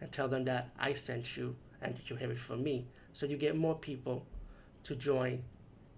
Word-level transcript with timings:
and 0.00 0.10
tell 0.12 0.28
them 0.28 0.44
that 0.44 0.70
I 0.78 0.92
sent 0.92 1.36
you 1.36 1.56
and 1.80 1.96
that 1.96 2.10
you 2.10 2.16
have 2.16 2.30
it 2.30 2.38
from 2.38 2.62
me. 2.62 2.86
So 3.12 3.26
you 3.26 3.36
get 3.36 3.56
more 3.56 3.74
people 3.74 4.26
to 4.84 4.94
join 4.94 5.44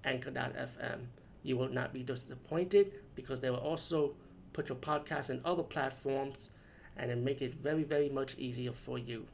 Anchor.fm. 0.05 1.07
You 1.43 1.57
will 1.57 1.69
not 1.69 1.93
be 1.93 2.02
disappointed 2.02 2.93
because 3.15 3.41
they 3.41 3.51
will 3.51 3.59
also 3.59 4.15
put 4.52 4.69
your 4.69 4.79
podcast 4.79 5.30
in 5.30 5.41
other 5.45 5.62
platforms 5.62 6.51
and 6.97 7.11
then 7.11 7.24
make 7.24 7.43
it 7.43 7.55
very, 7.55 7.83
very 7.85 8.09
much 8.09 8.37
easier 8.38 8.73
for 8.73 8.98
you. 8.98 9.27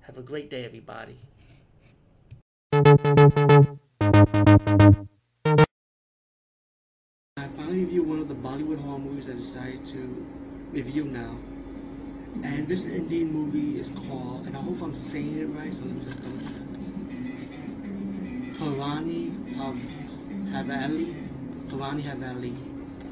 Have 0.00 0.16
a 0.16 0.22
great 0.22 0.48
day, 0.48 0.64
everybody. 0.64 1.18
I 7.36 7.46
finally 7.50 7.84
reviewed 7.84 8.08
one 8.08 8.18
of 8.20 8.28
the 8.28 8.34
Bollywood 8.34 8.80
horror 8.80 8.98
movies 8.98 9.26
I 9.28 9.32
decided 9.32 9.84
to 9.86 10.26
review 10.72 11.04
now. 11.04 11.36
And 12.42 12.68
this 12.68 12.84
Indian 12.84 13.32
movie 13.32 13.78
is 13.78 13.90
called, 13.90 14.46
and 14.46 14.56
I 14.56 14.60
hope 14.60 14.80
I'm 14.82 14.94
saying 14.94 15.38
it 15.38 15.46
right, 15.46 15.72
so 15.72 15.84
let 15.84 15.94
me 15.94 16.04
just 16.04 16.22
double 16.22 16.38
check. 16.38 16.68
Purani 18.58 19.30
Haveli. 20.52 21.14
Purani 21.68 22.02
Haveli. 22.02 22.54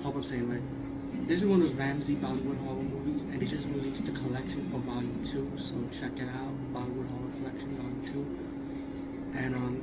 Hope 0.02 0.16
I'm 0.16 0.22
saying 0.22 0.42
it 0.42 0.54
right. 0.54 1.28
This 1.28 1.40
is 1.42 1.46
one 1.46 1.60
of 1.60 1.66
those 1.68 1.74
Ramsay 1.74 2.14
Bollywood 2.16 2.58
horror 2.64 2.82
movies, 2.82 3.22
and 3.22 3.40
they 3.40 3.46
just 3.46 3.64
released 3.66 4.06
a 4.08 4.12
collection 4.12 4.62
for 4.70 4.78
Volume 4.78 5.24
2, 5.24 5.52
so 5.58 5.74
check 5.92 6.12
it 6.18 6.28
out. 6.28 6.54
Bollywood 6.72 7.10
Horror 7.10 7.32
Collection 7.36 7.76
Volume 7.76 8.02
2. 9.32 9.38
And, 9.38 9.54
um, 9.54 9.82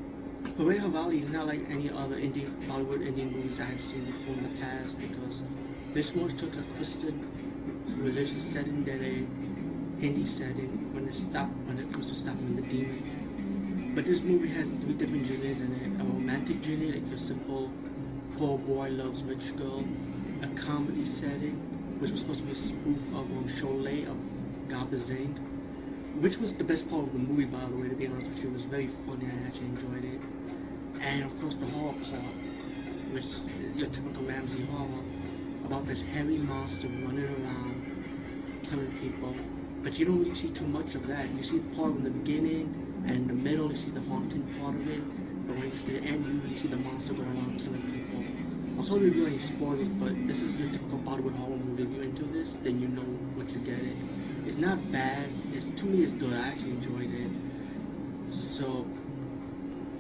Parade 0.58 0.82
Havali 0.82 1.20
is 1.20 1.30
not 1.30 1.48
like 1.48 1.62
any 1.70 1.90
other 1.90 2.18
Indian 2.18 2.56
Bollywood 2.70 3.06
Indian 3.06 3.32
movies 3.32 3.60
I 3.60 3.66
have 3.66 3.82
seen 3.82 4.06
before 4.06 4.36
in 4.36 4.44
the 4.44 4.62
past 4.62 5.00
because 5.00 5.42
this 5.94 6.14
one 6.14 6.30
took 6.38 6.56
a 6.56 6.64
Christian 6.76 7.28
religious 8.04 8.42
setting 8.42 8.84
than 8.86 9.04
a 9.04 10.02
Hindi 10.02 10.26
setting 10.26 10.72
when 10.94 11.08
it 11.08 11.16
stopped 11.16 11.54
when 11.68 11.80
it 11.80 11.96
was 11.96 12.08
to 12.08 12.16
stopping 12.16 12.56
the 12.56 12.62
demon. 12.64 13.94
But 13.96 14.06
this 14.06 14.22
movie 14.24 14.50
has 14.50 14.68
three 14.82 14.94
different 14.94 15.26
genres 15.26 15.62
in 15.62 15.74
it: 15.74 16.02
a 16.02 16.04
romantic 16.04 16.64
genre, 16.64 16.88
like 16.94 17.08
your 17.10 17.18
simple 17.18 17.72
poor 18.38 18.58
boy 18.58 18.90
loves 18.90 19.24
rich 19.24 19.56
girl, 19.56 19.86
a 20.42 20.48
comedy 20.60 21.06
setting, 21.06 21.56
which 22.00 22.12
was 22.12 22.22
supposed 22.22 22.42
to 22.42 22.46
be 22.48 22.52
a 22.52 22.56
spoof 22.56 23.08
of 23.20 23.32
um, 23.38 23.46
Sholay 23.48 24.06
of 24.10 24.18
Gabbar 24.68 25.00
Singh, 25.00 25.36
which 26.20 26.38
was 26.40 26.54
the 26.54 26.64
best 26.64 26.90
part 26.90 27.04
of 27.04 27.14
the 27.14 27.20
movie, 27.20 27.46
by 27.46 27.66
the 27.70 27.76
way. 27.78 27.88
To 27.90 27.96
be 27.96 28.08
honest 28.08 28.30
with 28.30 28.44
you, 28.44 28.50
it 28.50 28.54
was 28.54 28.66
very 28.66 28.88
funny. 28.88 29.28
I 29.28 29.48
actually 29.48 29.68
enjoyed 29.68 30.04
it 30.04 30.20
and 31.02 31.24
of 31.24 31.40
course 31.40 31.56
the 31.56 31.66
horror 31.68 31.94
part, 32.10 32.36
which 33.12 33.26
your 33.76 33.88
typical 33.88 34.24
Ramsay 34.24 34.64
horror, 34.64 35.04
about 35.66 35.86
this 35.88 36.02
hairy 36.02 36.38
monster 36.38 36.88
running 37.04 37.26
around, 37.26 37.73
killing 38.64 38.92
people. 39.00 39.36
But 39.84 40.00
you 40.00 40.06
don't 40.06 40.20
really 40.20 40.36
see 40.36 40.50
too 40.50 40.68
much 40.68 40.96
of 40.96 41.08
that. 41.08 41.30
You 41.36 41.44
see 41.44 41.60
the 41.60 41.76
part 41.76 41.92
in 41.92 42.04
the 42.04 42.10
beginning 42.10 43.04
and 43.06 43.30
the 43.30 43.34
middle, 43.34 43.70
you 43.70 43.76
see 43.76 43.92
the 43.92 44.02
haunting 44.02 44.44
part 44.60 44.76
of 44.76 44.88
it. 44.88 45.48
But 45.48 45.58
when 45.58 45.66
you 45.66 45.72
get 45.72 45.80
to 45.80 45.92
the 45.92 46.00
end, 46.00 46.26
you 46.26 46.40
really 46.42 46.56
see 46.56 46.70
the 46.70 46.78
monster 46.78 47.14
going 47.14 47.28
around 47.28 47.60
killing 47.60 47.82
people. 47.92 48.24
I'll 48.80 48.98
if 48.98 49.16
you 49.16 49.28
any 49.28 49.40
spoilers, 49.40 49.88
but 49.88 50.28
this 50.28 50.42
is 50.42 50.56
your 50.56 50.70
typical 50.72 51.00
Bollywood 51.00 51.36
horror 51.36 51.58
movie. 51.58 51.84
If 51.84 51.92
you're 51.92 52.04
into 52.04 52.24
this, 52.24 52.54
then 52.64 52.80
you 52.80 52.88
know 52.88 53.04
what 53.36 53.50
you're 53.52 53.64
getting. 53.64 54.44
It's 54.48 54.58
not 54.58 54.92
bad. 54.92 55.30
It's, 55.54 55.66
to 55.82 55.86
me, 55.86 56.04
it's 56.04 56.12
good. 56.14 56.34
I 56.34 56.48
actually 56.48 56.72
enjoyed 56.72 57.14
it. 57.14 58.34
So 58.34 58.86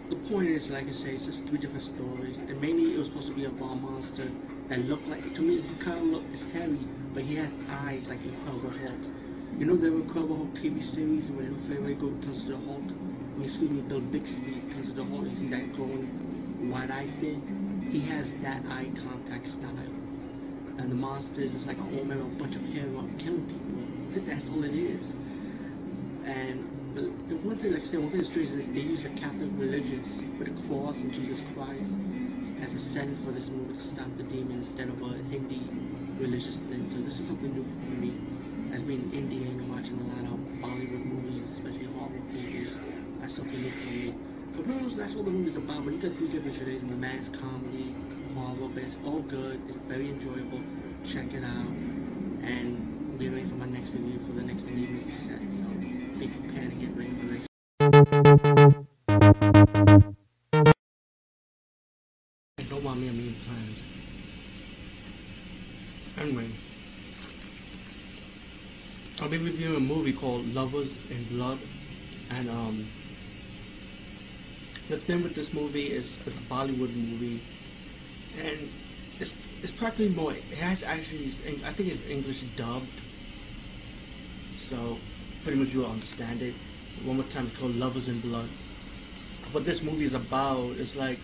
the 0.09 0.16
point 0.16 0.50
is, 0.50 0.72
like 0.72 0.88
I 0.88 0.91
say, 0.91 1.13
it's 1.13 1.25
just 1.25 1.46
three 1.46 1.59
different 1.59 1.84
stories, 1.84 2.38
and 2.38 2.59
mainly 2.59 2.94
it 2.94 2.97
was 2.97 3.07
supposed 3.07 3.28
to 3.28 3.34
be 3.34 3.46
a 3.46 3.50
bomb 3.50 3.84
monster 3.84 4.28
that 4.69 4.79
looked 4.85 5.07
like, 5.07 5.34
to 5.35 5.41
me, 5.41 5.62
he 5.62 5.75
kind 5.75 6.00
of 6.00 6.06
looked, 6.06 6.34
it's 6.34 6.44
hairy, 6.53 6.79
but 7.13 7.24
he 7.24 7.35
has 7.35 7.53
eyes 7.69 8.07
like 8.07 8.24
Incredible 8.24 8.72
Hulk. 8.72 9.59
You 9.59 9.66
know 9.66 9.75
the 9.75 9.88
Incredible 9.88 10.35
Hulk 10.38 10.56
TV 10.56 10.81
series 10.81 11.29
where 11.29 11.46
Lou 11.46 11.57
Ferrigno 11.57 12.00
go 12.00 12.09
turns 12.25 12.44
to 12.44 12.50
the 12.50 12.57
Hulk? 12.57 12.84
I 13.40 13.44
excuse 13.44 13.69
me, 13.69 13.81
Bill 13.81 14.01
Bixby 14.01 14.62
turns 14.72 14.88
to 14.88 14.94
the 14.94 15.06
Hulk, 15.06 15.25
you 15.29 15.38
see 15.38 15.47
that 15.50 15.75
glowing 15.75 16.07
white-eyed 16.72 17.13
thing? 17.19 17.90
He 17.91 18.00
has 18.12 18.31
that 18.41 18.63
eye 18.69 18.90
contact 18.96 19.47
style. 19.47 19.94
And 20.79 20.90
the 20.91 20.96
monster 20.96 21.41
is 21.41 21.68
like 21.68 21.78
an 21.78 22.00
old 22.00 22.07
man 22.07 22.18
with 22.18 22.34
a 22.34 22.44
bunch 22.44 22.56
of 22.56 22.66
hair 22.73 22.85
killing 23.19 23.46
people. 23.46 24.09
I 24.09 24.12
think 24.13 24.28
that's 24.28 24.50
all 24.50 24.63
it 24.63 24.73
is. 24.73 25.16
And 26.25 26.66
the 26.96 27.35
one 27.38 27.56
thing, 27.56 27.73
like 27.73 27.84
I 27.84 27.85
said, 27.85 28.00
one 28.00 28.09
thing 28.09 28.19
that's 28.19 28.29
strange 28.29 28.50
is 28.50 28.68
they 28.68 28.79
use 28.79 29.03
the 29.03 29.09
Catholic 29.09 29.50
religions 29.57 30.23
with 30.40 30.56
the 30.56 30.68
cross 30.68 30.97
and 31.02 31.13
Jesus 31.13 31.44
Christ 31.53 32.00
as 32.63 32.73
a 32.73 32.79
setting 32.79 33.16
for 33.18 33.31
this 33.31 33.50
movie 33.50 33.75
to 33.75 33.81
stop 33.81 34.07
the 34.18 34.23
demon 34.23 34.57
instead 34.57 34.88
of 34.88 35.03
uh, 35.03 35.07
a 35.07 35.18
Hindi 35.29 35.62
religious 36.23 36.57
thing. 36.57 36.89
So 36.89 37.00
this 37.00 37.19
is 37.19 37.28
something 37.28 37.53
new 37.53 37.63
for 37.63 37.79
me. 38.00 38.16
As 38.73 38.81
being 38.81 39.11
Indian 39.13 39.59
and 39.59 39.69
watching 39.69 40.00
a 40.00 40.07
lot 40.16 40.25
of 40.34 40.39
Bollywood 40.61 41.06
movies, 41.06 41.45
especially 41.51 41.85
horror 41.85 42.22
movies, 42.34 42.78
that's 43.19 43.35
something 43.35 43.61
new 43.61 43.69
for 43.69 43.85
me. 43.85 44.13
But 44.56 44.66
that's 44.95 45.16
what 45.16 45.25
the 45.25 45.31
movie's 45.31 45.57
about. 45.57 45.84
But 45.84 45.94
you 45.94 46.00
got 46.00 46.16
three 46.17 46.29
different 46.29 46.56
genres: 46.56 46.81
romance, 46.84 47.29
comedy, 47.29 47.94
horror, 48.35 48.69
but 48.73 48.84
it's 48.84 48.97
all 49.06 49.19
good. 49.19 49.59
It's 49.67 49.78
very 49.88 50.09
enjoyable. 50.09 50.61
Check 51.03 51.34
it 51.34 51.44
out. 51.44 51.73
And 52.44 53.19
be 53.19 53.29
ready 53.29 53.45
for 53.45 53.55
my 53.55 53.66
next 53.66 53.94
review 53.94 54.19
for 54.19 54.31
the 54.31 54.41
next 54.41 54.66
movie 54.66 55.11
set. 55.11 55.41
So 55.51 55.66
movie 69.93 70.13
called 70.13 70.53
Lovers 70.53 70.97
in 71.09 71.23
Blood, 71.25 71.59
and 72.29 72.49
um, 72.49 72.89
the 74.89 74.97
thing 74.97 75.23
with 75.23 75.35
this 75.35 75.53
movie 75.53 75.87
is 75.91 76.17
it's 76.25 76.35
a 76.35 76.39
Bollywood 76.39 76.93
movie, 76.95 77.41
and 78.37 78.71
it's 79.19 79.33
it's 79.61 79.71
practically 79.71 80.09
more. 80.09 80.33
It 80.33 80.55
has 80.55 80.83
actually, 80.83 81.31
I 81.65 81.71
think 81.71 81.89
it's 81.89 82.01
English 82.09 82.41
dubbed, 82.55 83.01
so 84.57 84.99
pretty 85.43 85.57
much 85.57 85.73
you'll 85.73 85.85
understand 85.85 86.41
it. 86.41 86.55
One 87.03 87.17
more 87.17 87.25
time, 87.25 87.45
it's 87.47 87.57
called 87.57 87.75
Lovers 87.75 88.07
in 88.07 88.19
Blood. 88.19 88.49
What 89.51 89.65
this 89.65 89.83
movie 89.83 90.05
is 90.05 90.13
about 90.13 90.77
is 90.77 90.95
like 90.95 91.19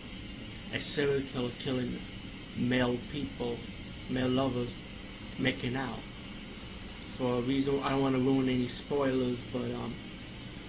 a 0.72 0.80
serial 0.80 1.22
killer 1.22 1.50
killing 1.58 2.00
male 2.56 2.98
people, 3.10 3.58
male 4.08 4.28
lovers, 4.28 4.80
making 5.38 5.76
out. 5.76 6.02
For 7.20 7.34
a 7.36 7.40
reason, 7.42 7.80
I 7.84 7.90
don't 7.90 8.00
want 8.00 8.14
to 8.16 8.22
ruin 8.22 8.48
any 8.48 8.66
spoilers, 8.66 9.42
but 9.52 9.70
um, 9.72 9.94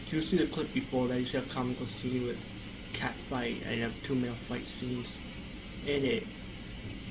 you 0.09 0.19
see 0.19 0.35
the 0.35 0.47
clip 0.47 0.73
before 0.73 1.07
that, 1.07 1.17
you 1.17 1.25
see 1.25 1.37
a 1.37 1.43
comical 1.43 1.85
scene 1.85 2.25
with 2.25 2.45
cat 2.91 3.15
fight, 3.29 3.63
and 3.65 3.79
have 3.81 3.93
two 4.03 4.15
male 4.15 4.35
fight 4.35 4.67
scenes 4.67 5.21
in 5.87 6.03
it. 6.03 6.27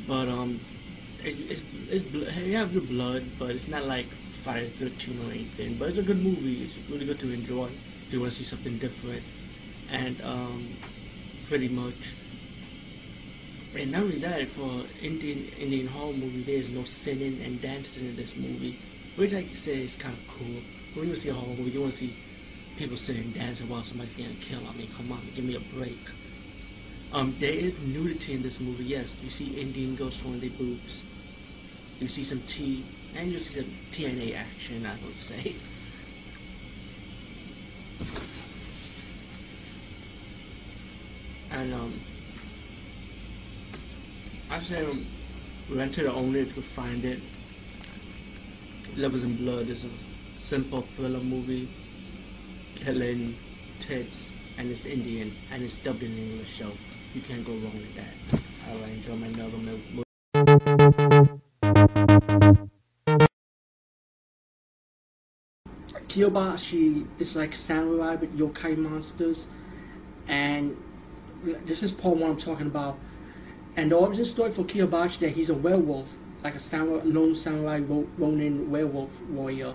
But 0.06 0.28
um, 0.28 0.60
it, 1.24 1.36
it's, 1.50 1.62
it's 1.88 2.04
you 2.46 2.54
have 2.56 2.74
your 2.74 2.82
blood, 2.82 3.24
but 3.38 3.52
it's 3.52 3.66
not 3.66 3.86
like 3.86 4.08
Friday 4.30 4.68
the 4.76 4.84
13th 4.90 5.26
or 5.26 5.30
anything. 5.32 5.76
But 5.78 5.88
it's 5.88 5.96
a 5.96 6.02
good 6.02 6.22
movie. 6.22 6.64
It's 6.64 6.76
really 6.90 7.06
good 7.06 7.20
to 7.20 7.32
enjoy 7.32 7.70
if 8.06 8.12
you 8.12 8.20
want 8.20 8.32
to 8.32 8.38
see 8.38 8.44
something 8.44 8.76
different. 8.76 9.22
And 9.88 10.20
um, 10.20 10.76
pretty 11.48 11.68
much. 11.68 12.14
And 13.74 13.92
not 13.92 14.02
only 14.02 14.18
that, 14.18 14.48
for 14.48 14.84
Indian 15.00 15.48
Indian 15.56 15.86
horror 15.86 16.12
movie, 16.12 16.42
there 16.42 16.56
is 16.56 16.70
no 16.70 16.84
singing 16.84 17.40
and 17.42 17.60
dancing 17.62 18.06
in 18.06 18.16
this 18.16 18.36
movie, 18.36 18.76
which 19.16 19.34
I 19.34 19.46
say 19.52 19.84
is 19.84 19.96
kind 19.96 20.14
of 20.14 20.26
cool. 20.26 20.64
When 20.94 21.08
you 21.08 21.16
see 21.16 21.28
a 21.28 21.34
horror 21.34 21.56
movie, 21.56 21.72
you 21.72 21.80
want 21.80 21.92
to 21.92 21.98
see 21.98 22.16
people 22.76 22.96
sitting 22.96 23.22
and 23.22 23.34
dancing 23.34 23.68
while 23.68 23.84
somebody's 23.84 24.14
getting 24.14 24.36
killed. 24.36 24.66
I 24.66 24.72
mean, 24.72 24.88
come 24.90 25.12
on, 25.12 25.30
give 25.34 25.44
me 25.44 25.56
a 25.56 25.60
break. 25.60 26.08
Um, 27.12 27.36
there 27.38 27.52
is 27.52 27.78
nudity 27.80 28.34
in 28.34 28.42
this 28.42 28.60
movie. 28.60 28.84
Yes, 28.84 29.16
you 29.20 29.30
see 29.30 29.46
Indian 29.48 29.96
girls 29.96 30.14
showing 30.16 30.40
their 30.40 30.50
boobs. 30.50 31.04
You 31.98 32.08
see 32.08 32.24
some 32.24 32.40
T, 32.42 32.86
and 33.14 33.30
you 33.32 33.38
see 33.40 33.60
some 33.60 33.72
TNA 33.92 34.34
action. 34.36 34.86
I 34.86 34.96
would 35.04 35.14
say. 35.14 35.56
And 41.50 41.74
um, 41.74 42.00
I 44.50 44.60
say 44.60 44.84
um, 44.84 45.06
rent 45.68 45.98
it 45.98 46.06
only 46.06 46.40
if 46.40 46.56
you 46.56 46.62
find 46.62 47.04
it. 47.04 47.22
Lovers 48.96 49.22
in 49.24 49.36
Blood 49.36 49.68
is 49.68 49.84
a 49.84 49.88
simple 50.40 50.82
thriller 50.82 51.20
movie. 51.20 51.68
killing, 52.74 53.36
tits, 53.78 54.32
and 54.58 54.70
it's 54.70 54.86
Indian, 54.86 55.34
and 55.50 55.62
it's 55.62 55.76
dubbed 55.78 56.02
in 56.02 56.16
English, 56.16 56.58
so 56.58 56.72
you 57.14 57.20
can't 57.20 57.44
go 57.44 57.52
wrong 57.52 57.74
with 57.74 57.94
that. 57.94 58.42
Alright, 58.70 58.92
enjoy 58.92 59.16
my 59.16 59.26
another 59.26 59.58
movie. 59.58 60.02
Kibakichi 66.08 67.06
is 67.18 67.36
like 67.36 67.54
samurai 67.54 68.16
with 68.16 68.36
yokai 68.36 68.76
monsters, 68.76 69.46
and 70.26 70.76
this 71.66 71.82
is 71.82 71.92
part 71.92 72.16
one 72.16 72.30
I'm 72.32 72.38
talking 72.38 72.66
about. 72.66 72.98
And 73.76 73.90
the 73.90 73.96
origin 73.96 74.24
story 74.24 74.50
for 74.50 74.64
Kibakichi 74.64 75.18
that 75.20 75.30
he's 75.30 75.50
a 75.50 75.54
werewolf, 75.54 76.08
like 76.42 76.54
a 76.54 76.60
samurai, 76.60 77.02
lone 77.04 77.34
samurai 77.34 77.80
ronin 78.18 78.70
werewolf 78.70 79.20
warrior. 79.30 79.74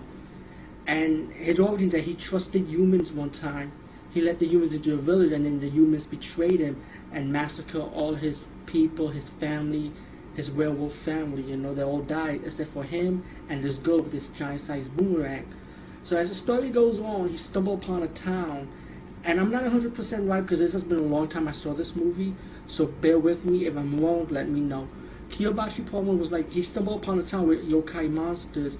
And 0.86 1.32
his 1.32 1.58
origin 1.58 1.90
that 1.90 2.04
he 2.04 2.14
trusted 2.14 2.66
humans 2.66 3.12
one 3.12 3.30
time. 3.30 3.72
He 4.12 4.20
let 4.20 4.38
the 4.38 4.46
humans 4.46 4.72
into 4.72 4.94
a 4.94 4.96
village, 4.96 5.32
and 5.32 5.44
then 5.44 5.60
the 5.60 5.68
humans 5.68 6.06
betrayed 6.06 6.60
him 6.60 6.82
and 7.12 7.32
massacred 7.32 7.82
all 7.82 8.14
his 8.14 8.40
people, 8.66 9.08
his 9.08 9.28
family, 9.28 9.92
his 10.34 10.50
werewolf 10.50 10.94
family. 10.94 11.42
You 11.42 11.56
know, 11.56 11.74
they 11.74 11.82
all 11.82 12.02
died 12.02 12.42
except 12.44 12.72
for 12.72 12.84
him 12.84 13.24
and 13.48 13.62
this 13.62 13.74
girl 13.74 14.00
with 14.00 14.12
this 14.12 14.28
giant-sized 14.28 14.96
boomerang. 14.96 15.46
So 16.04 16.16
as 16.16 16.28
the 16.28 16.34
story 16.34 16.70
goes 16.70 17.00
on, 17.00 17.28
he 17.28 17.36
stumbled 17.36 17.82
upon 17.82 18.02
a 18.02 18.08
town, 18.08 18.68
and 19.24 19.40
I'm 19.40 19.50
not 19.50 19.64
100% 19.64 20.28
right 20.28 20.40
because 20.40 20.60
this 20.60 20.72
has 20.72 20.84
been 20.84 20.98
a 20.98 21.02
long 21.02 21.28
time 21.28 21.48
I 21.48 21.52
saw 21.52 21.74
this 21.74 21.96
movie. 21.96 22.34
So 22.68 22.86
bear 22.86 23.18
with 23.18 23.44
me 23.44 23.66
if 23.66 23.76
I'm 23.76 24.00
wrong. 24.00 24.28
Let 24.30 24.48
me 24.48 24.60
know. 24.60 24.88
Kibakichi 25.30 25.86
Palmer 25.90 26.14
was 26.14 26.30
like 26.32 26.50
he 26.52 26.62
stumbled 26.62 27.02
upon 27.02 27.18
a 27.18 27.22
town 27.22 27.46
with 27.48 27.64
yokai 27.68 28.10
monsters, 28.10 28.76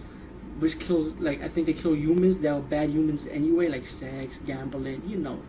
which 0.58 0.78
kill 0.78 1.12
like 1.18 1.42
I 1.42 1.48
think 1.48 1.66
they 1.66 1.72
kill 1.72 1.94
humans. 1.94 2.38
They 2.38 2.48
are 2.48 2.60
bad 2.60 2.90
humans 2.90 3.26
anyway, 3.26 3.68
like 3.68 3.86
sex, 3.86 4.38
gambling, 4.46 5.02
you 5.06 5.18
know. 5.18 5.40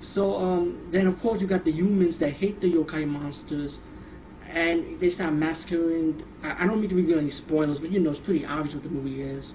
So 0.00 0.36
um, 0.36 0.86
then 0.90 1.06
of 1.06 1.20
course 1.20 1.40
you 1.40 1.46
got 1.46 1.64
the 1.64 1.72
humans 1.72 2.18
that 2.18 2.32
hate 2.32 2.60
the 2.60 2.72
yokai 2.72 3.06
monsters, 3.06 3.78
and 4.48 4.98
they 5.00 5.10
start 5.10 5.34
massacring. 5.34 6.22
I, 6.42 6.64
I 6.64 6.66
don't 6.66 6.80
mean 6.80 6.90
to 6.90 6.96
reveal 6.96 7.18
any 7.18 7.30
spoilers, 7.30 7.78
but 7.80 7.90
you 7.90 8.00
know 8.00 8.10
it's 8.10 8.18
pretty 8.18 8.44
obvious 8.44 8.74
what 8.74 8.82
the 8.82 8.90
movie 8.90 9.22
is 9.22 9.54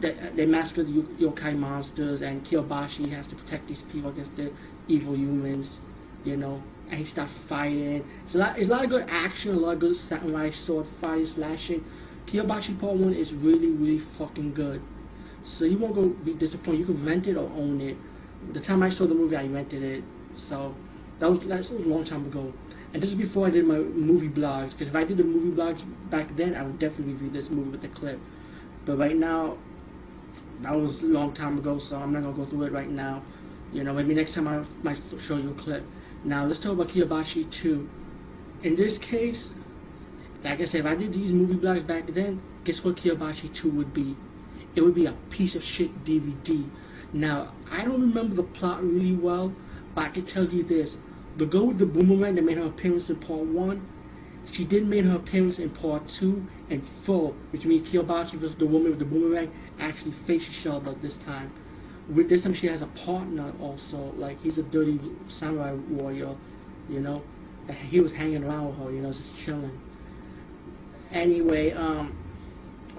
they, 0.00 0.12
they 0.34 0.46
massacre 0.46 0.82
the 0.84 1.02
yokai 1.02 1.56
monsters, 1.56 2.22
and 2.22 2.44
Kibakichi 2.44 3.10
has 3.10 3.26
to 3.28 3.36
protect 3.36 3.68
these 3.68 3.82
people 3.82 4.10
against 4.10 4.36
the 4.36 4.52
evil 4.88 5.16
humans, 5.16 5.80
you 6.24 6.36
know. 6.36 6.62
And 6.90 6.98
he 6.98 7.04
start 7.04 7.28
fighting. 7.28 8.04
It's 8.26 8.34
a 8.34 8.38
lot, 8.38 8.58
it's 8.58 8.68
a 8.68 8.72
lot 8.72 8.84
of 8.84 8.90
good 8.90 9.06
action, 9.08 9.54
a 9.54 9.58
lot 9.58 9.72
of 9.74 9.78
good 9.80 9.96
samurai 9.96 10.50
sword 10.50 10.86
fighting, 11.00 11.26
slashing. 11.26 11.84
Kibakichi 12.26 12.78
Part 12.78 12.96
1 12.96 13.14
is 13.14 13.34
really, 13.34 13.68
really 13.68 13.98
fucking 13.98 14.54
good. 14.54 14.80
So 15.44 15.64
you 15.64 15.78
won't 15.78 15.94
go 15.94 16.08
be 16.08 16.34
disappointed. 16.34 16.80
You 16.80 16.86
can 16.86 17.04
rent 17.04 17.26
it 17.26 17.36
or 17.36 17.50
own 17.56 17.80
it. 17.80 17.96
The 18.52 18.60
time 18.60 18.82
I 18.82 18.90
saw 18.90 19.06
the 19.06 19.14
movie, 19.14 19.36
I 19.36 19.46
rented 19.46 19.82
it. 19.82 20.04
So 20.36 20.74
that 21.18 21.30
was, 21.30 21.40
that 21.40 21.58
was 21.58 21.70
a 21.70 21.74
long 21.88 22.04
time 22.04 22.26
ago. 22.26 22.52
And 22.92 23.02
this 23.02 23.10
is 23.10 23.16
before 23.16 23.46
I 23.46 23.50
did 23.50 23.66
my 23.66 23.78
movie 23.78 24.28
blogs. 24.28 24.70
Because 24.70 24.88
if 24.88 24.94
I 24.96 25.04
did 25.04 25.16
the 25.16 25.24
movie 25.24 25.50
blogs 25.50 25.82
back 26.10 26.34
then, 26.36 26.54
I 26.54 26.62
would 26.62 26.78
definitely 26.78 27.14
review 27.14 27.30
this 27.30 27.50
movie 27.50 27.70
with 27.70 27.82
the 27.82 27.88
clip. 27.88 28.20
But 28.84 28.98
right 28.98 29.16
now, 29.16 29.58
that 30.62 30.74
was 30.74 31.02
a 31.02 31.06
long 31.06 31.32
time 31.32 31.58
ago, 31.58 31.78
so 31.78 31.98
I'm 31.98 32.12
not 32.12 32.22
gonna 32.22 32.36
go 32.36 32.44
through 32.44 32.64
it 32.64 32.72
right 32.72 32.88
now. 32.88 33.22
You 33.72 33.84
know, 33.84 33.92
maybe 33.92 34.14
next 34.14 34.34
time 34.34 34.46
I 34.48 34.64
might 34.82 34.98
show 35.18 35.36
you 35.36 35.50
a 35.50 35.54
clip. 35.54 35.84
Now 36.26 36.46
let's 36.46 36.58
talk 36.58 36.72
about 36.72 36.88
Kibakichi 36.88 37.50
2. 37.50 37.86
In 38.62 38.76
this 38.76 38.96
case, 38.96 39.52
like 40.42 40.58
I 40.58 40.64
said, 40.64 40.80
if 40.80 40.86
I 40.86 40.94
did 40.94 41.12
these 41.12 41.32
movie 41.32 41.54
blogs 41.54 41.86
back 41.86 42.06
then, 42.06 42.40
guess 42.64 42.82
what 42.82 42.96
Kibakichi 42.96 43.52
2 43.52 43.68
would 43.70 43.92
be? 43.92 44.16
It 44.74 44.80
would 44.80 44.94
be 44.94 45.04
a 45.04 45.12
piece 45.28 45.54
of 45.54 45.62
shit 45.62 46.02
DVD. 46.02 46.64
Now, 47.12 47.52
I 47.70 47.84
don't 47.84 48.00
remember 48.00 48.34
the 48.34 48.42
plot 48.42 48.82
really 48.82 49.14
well, 49.14 49.52
but 49.94 50.06
I 50.06 50.08
can 50.08 50.24
tell 50.24 50.46
you 50.46 50.62
this. 50.62 50.96
The 51.36 51.44
girl 51.44 51.66
with 51.66 51.78
the 51.78 51.84
boomerang 51.84 52.36
that 52.36 52.44
made 52.44 52.56
her 52.56 52.68
appearance 52.68 53.10
in 53.10 53.16
part 53.16 53.44
1 53.44 53.86
she 54.50 54.64
did 54.64 54.86
make 54.86 55.04
her 55.04 55.16
appearance 55.16 55.58
in 55.58 55.70
part 55.70 56.06
two 56.06 56.46
in 56.70 56.80
full, 56.80 57.34
which 57.50 57.66
means 57.66 57.88
Kibakichi 57.88 58.38
versus 58.38 58.54
the 58.54 58.66
woman 58.66 58.90
with 58.90 58.98
the 58.98 59.04
boomerang 59.04 59.50
actually 59.78 60.12
face 60.12 60.48
each 60.48 60.66
other 60.66 60.94
this 61.02 61.16
time. 61.16 61.50
With 62.12 62.28
this 62.28 62.42
time, 62.42 62.54
she 62.54 62.66
has 62.66 62.82
a 62.82 62.86
partner 62.86 63.52
also. 63.60 64.12
Like 64.18 64.40
he's 64.42 64.58
a 64.58 64.62
dirty 64.62 65.00
samurai 65.28 65.72
warrior, 65.72 66.34
you 66.88 67.00
know. 67.00 67.22
He 67.88 68.00
was 68.00 68.12
hanging 68.12 68.44
around 68.44 68.68
with 68.68 68.76
her, 68.78 68.92
you 68.92 69.00
know, 69.00 69.12
just 69.12 69.38
chilling. 69.38 69.78
Anyway, 71.12 71.72
um, 71.72 72.12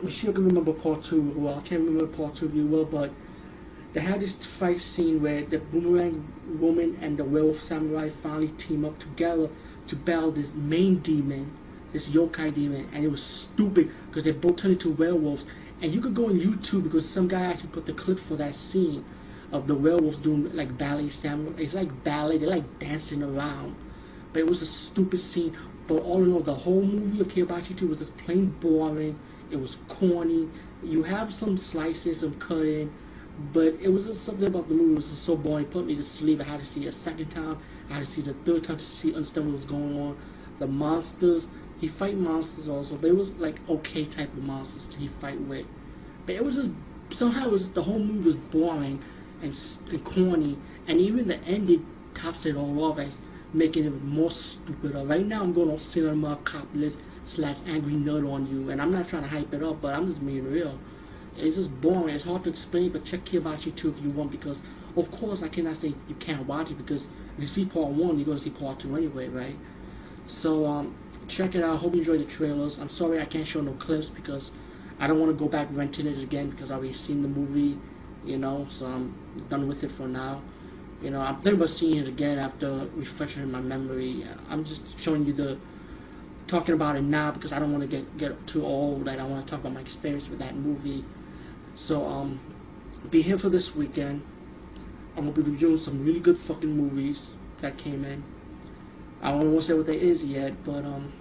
we 0.01 0.11
still 0.11 0.33
can 0.33 0.45
remember 0.45 0.73
part 0.73 1.03
two. 1.03 1.21
Well, 1.35 1.55
I 1.55 1.61
can't 1.61 1.81
remember 1.81 2.07
part 2.07 2.35
two 2.35 2.47
really 2.47 2.63
well, 2.67 2.85
but 2.85 3.11
they 3.93 4.01
had 4.01 4.21
this 4.21 4.35
fight 4.35 4.79
scene 4.79 5.21
where 5.21 5.43
the 5.45 5.59
boomerang 5.59 6.25
woman 6.59 6.97
and 7.01 7.17
the 7.17 7.23
werewolf 7.23 7.61
samurai 7.61 8.09
finally 8.09 8.49
team 8.49 8.85
up 8.85 8.97
together 8.99 9.49
to 9.87 9.95
battle 9.95 10.31
this 10.31 10.53
main 10.53 10.97
demon, 10.99 11.51
this 11.93 12.09
yokai 12.09 12.53
demon, 12.53 12.89
and 12.93 13.03
it 13.05 13.09
was 13.09 13.23
stupid 13.23 13.91
because 14.07 14.23
they 14.23 14.31
both 14.31 14.57
turned 14.57 14.73
into 14.73 14.91
werewolves. 14.91 15.45
And 15.81 15.93
you 15.93 16.01
could 16.01 16.13
go 16.13 16.27
on 16.27 16.39
YouTube 16.39 16.83
because 16.83 17.07
some 17.07 17.27
guy 17.27 17.41
actually 17.41 17.69
put 17.69 17.85
the 17.85 17.93
clip 17.93 18.19
for 18.19 18.35
that 18.37 18.55
scene 18.55 19.03
of 19.51 19.67
the 19.67 19.75
werewolves 19.75 20.17
doing 20.19 20.55
like 20.55 20.77
ballet 20.77 21.09
samurai. 21.09 21.61
It's 21.61 21.73
like 21.73 22.03
ballet, 22.03 22.37
they're 22.37 22.49
like 22.49 22.79
dancing 22.79 23.21
around. 23.21 23.75
But 24.33 24.39
it 24.39 24.47
was 24.47 24.61
a 24.61 24.65
stupid 24.65 25.19
scene. 25.19 25.55
But 25.87 26.01
all 26.01 26.23
in 26.23 26.33
all, 26.33 26.39
the 26.39 26.55
whole 26.55 26.81
movie 26.81 27.19
of 27.21 27.27
Kibakichi 27.27 27.77
2 27.77 27.87
was 27.87 27.99
just 27.99 28.17
plain 28.17 28.47
boring. 28.59 29.19
It 29.51 29.57
was 29.57 29.77
corny. 29.87 30.49
You 30.83 31.03
have 31.03 31.33
some 31.33 31.57
slices, 31.57 32.21
some 32.21 32.33
cutting, 32.35 32.91
but 33.53 33.75
it 33.79 33.89
was 33.89 34.05
just 34.05 34.23
something 34.23 34.47
about 34.47 34.67
the 34.67 34.75
movie 34.75 34.95
was 34.95 35.09
just 35.09 35.23
so 35.23 35.35
boring. 35.35 35.65
It 35.65 35.71
put 35.71 35.85
me 35.85 35.95
to 35.95 36.03
sleep. 36.03 36.41
I 36.41 36.45
had 36.45 36.59
to 36.59 36.65
see 36.65 36.85
it 36.85 36.89
a 36.89 36.91
second 36.91 37.29
time. 37.29 37.59
I 37.89 37.93
had 37.93 37.99
to 37.99 38.09
see 38.09 38.21
the 38.21 38.33
third 38.33 38.63
time 38.63 38.77
to 38.77 38.83
see 38.83 39.13
understand 39.13 39.47
what 39.47 39.55
was 39.55 39.65
going 39.65 39.99
on. 39.99 40.17
The 40.57 40.67
monsters, 40.67 41.47
he 41.79 41.87
fight 41.87 42.17
monsters 42.17 42.67
also, 42.67 42.95
but 42.95 43.09
it 43.09 43.15
was 43.15 43.31
like 43.33 43.59
okay 43.69 44.05
type 44.05 44.33
of 44.33 44.43
monsters 44.43 44.85
to 44.87 44.97
he 44.97 45.07
fight 45.07 45.39
with. 45.41 45.65
But 46.25 46.35
it 46.35 46.43
was 46.43 46.55
just 46.55 46.69
somehow 47.09 47.45
it 47.45 47.51
was 47.51 47.71
the 47.71 47.83
whole 47.83 47.99
movie 47.99 48.23
was 48.23 48.35
boring 48.35 49.03
and, 49.41 49.55
and 49.89 50.03
corny, 50.03 50.57
and 50.87 50.99
even 50.99 51.27
the 51.27 51.37
ending 51.43 51.85
tops 52.13 52.45
it 52.45 52.55
all 52.55 52.83
off 52.83 52.99
as 52.99 53.19
making 53.53 53.85
it 53.85 54.03
more 54.03 54.31
stupider. 54.31 55.03
Right 55.05 55.25
now 55.25 55.41
I'm 55.43 55.53
going 55.53 55.69
on 55.69 55.79
cinema 55.79 56.37
cop 56.43 56.67
list 56.73 56.99
slash 57.25 57.57
angry 57.67 57.93
nerd 57.93 58.29
on 58.29 58.47
you, 58.47 58.69
and 58.69 58.81
I'm 58.81 58.91
not 58.91 59.07
trying 59.07 59.23
to 59.23 59.29
hype 59.29 59.53
it 59.53 59.63
up, 59.63 59.81
but 59.81 59.95
I'm 59.95 60.07
just 60.07 60.25
being 60.25 60.49
real. 60.49 60.79
It's 61.37 61.57
just 61.57 61.81
boring. 61.81 62.15
It's 62.15 62.23
hard 62.23 62.43
to 62.45 62.49
explain, 62.49 62.91
but 62.91 63.03
check 63.03 63.25
Kibakichi 63.25 63.75
2 63.75 63.89
if 63.89 64.01
you 64.01 64.09
want, 64.11 64.31
because 64.31 64.61
of 64.95 65.11
course 65.11 65.43
I 65.43 65.49
cannot 65.49 65.75
say 65.77 65.89
you 66.07 66.15
can't 66.19 66.47
watch 66.47 66.71
it 66.71 66.77
because 66.77 67.03
if 67.35 67.41
you 67.41 67.47
see 67.47 67.65
part 67.65 67.89
one, 67.89 68.17
you're 68.17 68.25
gonna 68.25 68.39
see 68.39 68.49
part 68.49 68.79
two 68.79 68.95
anyway, 68.95 69.27
right? 69.27 69.57
So 70.27 70.65
um, 70.65 70.95
check 71.27 71.55
it 71.55 71.63
out. 71.63 71.77
Hope 71.79 71.93
you 71.93 71.99
enjoy 72.01 72.17
the 72.17 72.25
trailers. 72.25 72.79
I'm 72.79 72.89
sorry 72.89 73.21
I 73.21 73.25
can't 73.25 73.47
show 73.47 73.61
no 73.61 73.73
clips 73.73 74.09
because 74.09 74.51
I 74.99 75.07
don't 75.07 75.19
want 75.19 75.31
to 75.31 75.37
go 75.37 75.49
back 75.49 75.67
renting 75.71 76.07
it 76.07 76.21
again 76.21 76.49
because 76.49 76.71
I've 76.71 76.77
already 76.79 76.93
seen 76.93 77.21
the 77.21 77.27
movie, 77.27 77.77
you 78.25 78.37
know. 78.37 78.67
So 78.69 78.85
I'm 78.85 79.13
done 79.49 79.67
with 79.67 79.83
it 79.83 79.91
for 79.91 80.07
now. 80.07 80.41
You 81.01 81.11
know, 81.11 81.21
I'm 81.21 81.35
thinking 81.35 81.55
about 81.55 81.69
seeing 81.69 81.97
it 81.97 82.07
again 82.07 82.39
after 82.39 82.87
refreshing 82.95 83.49
my 83.51 83.61
memory. 83.61 84.25
I'm 84.49 84.63
just 84.63 84.99
showing 84.99 85.25
you 85.25 85.33
the 85.33 85.57
talking 86.47 86.75
about 86.75 86.95
it 86.95 87.01
now 87.01 87.31
because 87.31 87.51
I 87.51 87.59
don't 87.59 87.71
want 87.71 87.81
to 87.81 87.87
get 87.87 88.17
get 88.17 88.47
too 88.47 88.65
old 88.65 89.07
and 89.07 89.19
I 89.21 89.25
want 89.25 89.45
to 89.45 89.51
talk 89.51 89.61
about 89.61 89.73
my 89.73 89.81
experience 89.81 90.29
with 90.29 90.39
that 90.39 90.55
movie. 90.55 91.03
So 91.75 92.05
um, 92.05 92.39
be 93.09 93.21
here 93.21 93.37
for 93.37 93.49
this 93.49 93.75
weekend. 93.75 94.21
I'm 95.17 95.25
gonna 95.25 95.31
be 95.31 95.41
reviewing 95.41 95.77
some 95.77 96.03
really 96.05 96.19
good 96.19 96.37
fucking 96.37 96.75
movies 96.75 97.31
that 97.61 97.77
came 97.77 98.05
in. 98.05 98.23
I 99.21 99.31
to 99.31 99.61
say 99.61 99.73
what 99.73 99.85
they 99.85 99.99
is 99.99 100.23
yet, 100.23 100.63
but 100.63 100.85
um, 100.85 101.11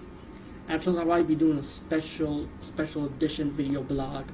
and 0.69 0.81
plus 0.81 0.97
I 0.97 1.05
might 1.05 1.27
be 1.27 1.35
doing 1.35 1.59
a 1.59 1.63
special 1.63 2.49
special 2.61 3.07
edition 3.07 3.51
video 3.53 3.83
blog, 3.83 4.27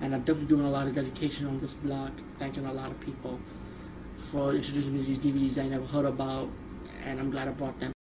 and 0.00 0.14
I'm 0.14 0.20
definitely 0.20 0.48
doing 0.48 0.66
a 0.66 0.70
lot 0.70 0.86
of 0.86 0.94
dedication 0.94 1.46
on 1.46 1.58
this 1.58 1.74
blog, 1.74 2.12
thanking 2.38 2.66
a 2.66 2.72
lot 2.72 2.90
of 2.90 2.98
people 3.00 3.38
for 4.30 4.54
introducing 4.54 4.94
me 4.94 5.00
to 5.00 5.06
these 5.06 5.18
DVDs 5.18 5.62
I 5.62 5.68
never 5.68 5.86
heard 5.86 6.06
about, 6.06 6.48
and 7.04 7.20
I'm 7.20 7.30
glad 7.30 7.48
I 7.48 7.52
brought 7.52 7.78
them. 7.80 7.92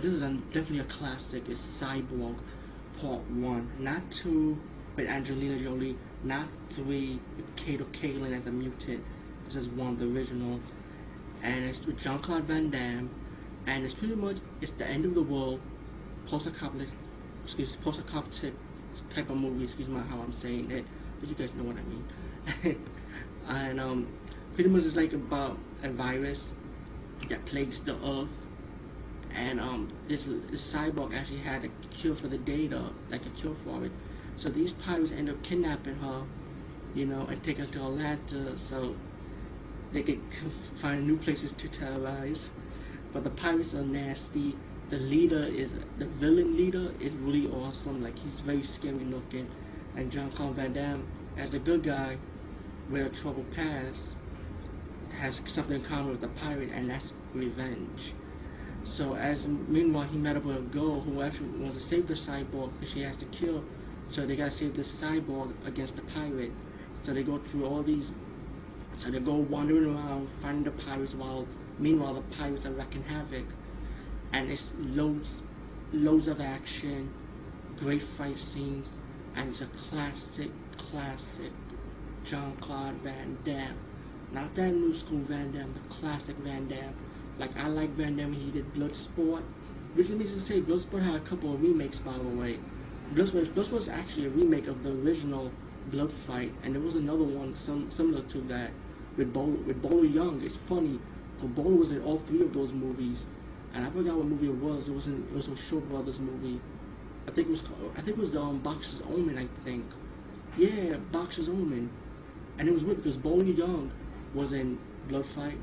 This 0.00 0.12
is 0.12 0.22
a, 0.22 0.30
definitely 0.52 0.80
a 0.80 0.84
classic. 0.84 1.44
It's 1.48 1.60
Cyborg 1.60 2.36
Part 3.00 3.22
One, 3.30 3.70
not 3.78 4.10
two 4.10 4.58
with 4.96 5.08
Angelina 5.08 5.58
Jolie, 5.58 5.96
not 6.22 6.46
three 6.70 7.20
with 7.36 7.56
Kato 7.56 7.84
Kaelin 7.92 8.36
as 8.36 8.46
a 8.46 8.50
mutant. 8.50 9.02
This 9.46 9.56
is 9.56 9.68
one, 9.68 9.94
of 9.94 9.98
the 9.98 10.06
original, 10.06 10.60
and 11.42 11.64
it's 11.64 11.84
with 11.86 11.98
Jean 11.98 12.18
Claude 12.18 12.44
Van 12.44 12.70
Damme, 12.70 13.10
and 13.66 13.84
it's 13.84 13.94
pretty 13.94 14.14
much 14.14 14.36
it's 14.60 14.72
the 14.72 14.86
end 14.86 15.04
of 15.04 15.14
the 15.14 15.22
world, 15.22 15.60
post-apocalyptic, 16.26 16.94
excuse 17.44 17.76
post-apocalyptic 17.76 18.54
type 19.10 19.30
of 19.30 19.36
movie. 19.36 19.64
Excuse 19.64 19.88
me 19.88 20.00
how 20.08 20.20
I'm 20.20 20.32
saying 20.32 20.70
it, 20.70 20.84
but 21.20 21.28
you 21.28 21.34
guys 21.34 21.54
know 21.54 21.64
what 21.64 21.76
I 21.76 21.82
mean. 21.82 22.84
and 23.48 23.80
um, 23.80 24.06
pretty 24.54 24.70
much 24.70 24.84
it's 24.84 24.96
like 24.96 25.12
about 25.12 25.58
a 25.82 25.90
virus 25.90 26.52
that 27.28 27.44
plagues 27.46 27.80
the 27.80 27.94
earth 28.04 28.44
and 29.34 29.60
um, 29.60 29.88
this, 30.08 30.26
this 30.50 30.74
cyborg 30.74 31.14
actually 31.14 31.40
had 31.40 31.64
a 31.64 31.68
cure 31.92 32.14
for 32.14 32.28
the 32.28 32.38
data, 32.38 32.90
like 33.10 33.26
a 33.26 33.30
cure 33.30 33.54
for 33.54 33.84
it, 33.84 33.92
So 34.36 34.48
these 34.48 34.72
pirates 34.72 35.10
end 35.10 35.28
up 35.28 35.42
kidnapping 35.42 35.96
her, 35.96 36.22
you 36.94 37.06
know, 37.06 37.26
and 37.26 37.42
take 37.42 37.58
her 37.58 37.66
to 37.66 37.84
Atlanta 37.84 38.56
so 38.56 38.94
they 39.94 40.02
could 40.02 40.20
find 40.76 41.06
new 41.06 41.16
places 41.16 41.52
to 41.52 41.68
terrorize. 41.68 42.50
But 43.14 43.24
the 43.24 43.30
pirates 43.30 43.74
are 43.74 43.82
nasty. 43.82 44.56
The 44.90 44.98
leader 44.98 45.44
is 45.44 45.72
the 45.98 46.04
villain 46.04 46.56
leader 46.56 46.92
is 47.00 47.14
really 47.14 47.48
awesome. 47.48 48.02
Like 48.02 48.18
he's 48.18 48.40
very 48.40 48.62
scary 48.62 49.04
looking, 49.04 49.48
and 49.96 50.12
Jean-Claude 50.12 50.56
Van 50.56 50.72
Damme 50.74 51.06
as 51.38 51.50
the 51.50 51.58
good 51.58 51.82
guy 51.82 52.18
with 52.90 53.06
a 53.06 53.10
troubled 53.10 53.50
past 53.52 54.06
has 55.18 55.40
something 55.46 55.76
in 55.76 55.82
common 55.82 56.10
with 56.10 56.20
the 56.20 56.28
pirate, 56.28 56.70
and 56.72 56.90
that's 56.90 57.14
revenge. 57.32 58.14
So 58.82 59.14
as 59.14 59.46
meanwhile 59.46 60.06
he 60.06 60.18
met 60.18 60.36
up 60.36 60.44
with 60.44 60.56
a 60.56 60.60
girl 60.60 61.00
who 61.00 61.22
actually 61.22 61.48
wants 61.50 61.76
to 61.76 61.82
save 61.82 62.06
the 62.06 62.14
cyborg 62.14 62.72
because 62.74 62.92
she 62.92 63.00
has 63.00 63.16
to 63.18 63.24
kill. 63.26 63.64
So 64.08 64.26
they 64.26 64.36
gotta 64.36 64.50
save 64.50 64.74
this 64.74 64.90
cyborg 65.02 65.52
against 65.66 65.96
the 65.96 66.02
pirate. 66.02 66.52
So 67.02 67.14
they 67.14 67.22
go 67.22 67.38
through 67.38 67.66
all 67.66 67.82
these. 67.82 68.12
So 68.96 69.10
they 69.10 69.20
go 69.20 69.34
wandering 69.34 69.86
around 69.86 70.28
finding 70.28 70.64
the 70.64 70.70
pirates 70.70 71.14
while 71.14 71.46
meanwhile 71.78 72.14
the 72.14 72.36
pirates 72.36 72.64
are 72.64 72.72
wrecking 72.72 73.02
havoc. 73.02 73.44
And 74.32 74.50
it's 74.50 74.72
loads, 74.78 75.42
loads 75.92 76.28
of 76.28 76.40
action, 76.40 77.12
great 77.78 78.02
fight 78.02 78.38
scenes, 78.38 78.88
and 79.36 79.48
it's 79.48 79.60
a 79.60 79.66
classic, 79.66 80.50
classic 80.76 81.52
Jean-Claude 82.24 82.94
Van 83.02 83.36
Damme. 83.44 83.76
Not 84.32 84.54
that 84.54 84.72
new 84.72 84.94
school 84.94 85.18
Van 85.18 85.52
Damme, 85.52 85.74
the 85.74 85.94
classic 85.94 86.36
Van 86.36 86.68
Damme 86.68 86.94
like 87.38 87.56
I 87.58 87.66
like 87.66 87.90
Van 87.90 88.16
Damme 88.16 88.30
when 88.30 88.40
he 88.40 88.50
did 88.50 88.72
Bloodsport. 88.74 89.42
Which 89.94 90.08
let 90.08 90.18
me 90.18 90.24
just 90.24 90.46
say, 90.46 90.60
Bloodsport 90.60 91.02
had 91.02 91.16
a 91.16 91.20
couple 91.20 91.54
of 91.54 91.62
remakes 91.62 91.98
by 91.98 92.16
the 92.16 92.24
way. 92.24 92.58
Bloodsport, 93.12 93.52
Bloodsport 93.54 93.72
was 93.72 93.88
actually 93.88 94.26
a 94.26 94.30
remake 94.30 94.66
of 94.66 94.82
the 94.82 94.90
original 94.90 95.50
Blood 95.90 96.12
Fight, 96.12 96.52
and 96.62 96.74
there 96.74 96.82
was 96.82 96.94
another 96.94 97.24
one 97.24 97.54
some, 97.54 97.90
similar 97.90 98.22
to 98.22 98.38
that 98.42 98.70
with 99.16 99.32
Bolo, 99.32 99.56
with 99.66 99.80
Bolo 99.80 100.02
Yeung. 100.02 100.42
It's 100.42 100.56
funny, 100.56 100.98
because 101.36 101.50
Bolo 101.50 101.76
was 101.76 101.90
in 101.90 102.02
all 102.02 102.18
three 102.18 102.42
of 102.42 102.52
those 102.52 102.72
movies, 102.72 103.26
and 103.72 103.84
I 103.84 103.90
forgot 103.90 104.16
what 104.16 104.26
movie 104.26 104.46
it 104.46 104.56
was. 104.56 104.88
It 104.88 104.94
was 104.94 105.06
in, 105.06 105.26
it 105.30 105.34
was 105.34 105.48
a 105.48 105.56
Shaw 105.56 105.80
Brothers 105.80 106.18
movie. 106.18 106.60
I 107.26 107.30
think 107.30 107.48
it 107.48 107.50
was 107.50 107.62
called, 107.62 107.92
I 107.96 108.00
think 108.02 108.16
it 108.16 108.20
was 108.20 108.30
the 108.30 108.40
um, 108.40 108.58
Boxer's 108.58 109.02
Omen. 109.02 109.38
I 109.38 109.46
think, 109.64 109.84
yeah, 110.56 110.96
Boxer's 111.12 111.48
Omen, 111.48 111.90
and 112.58 112.68
it 112.68 112.72
was 112.72 112.84
weird 112.84 112.98
because 112.98 113.16
Bolo 113.16 113.44
Yeung 113.44 113.90
was 114.34 114.52
in 114.52 114.78
Blood 115.08 115.26
Fight, 115.26 115.58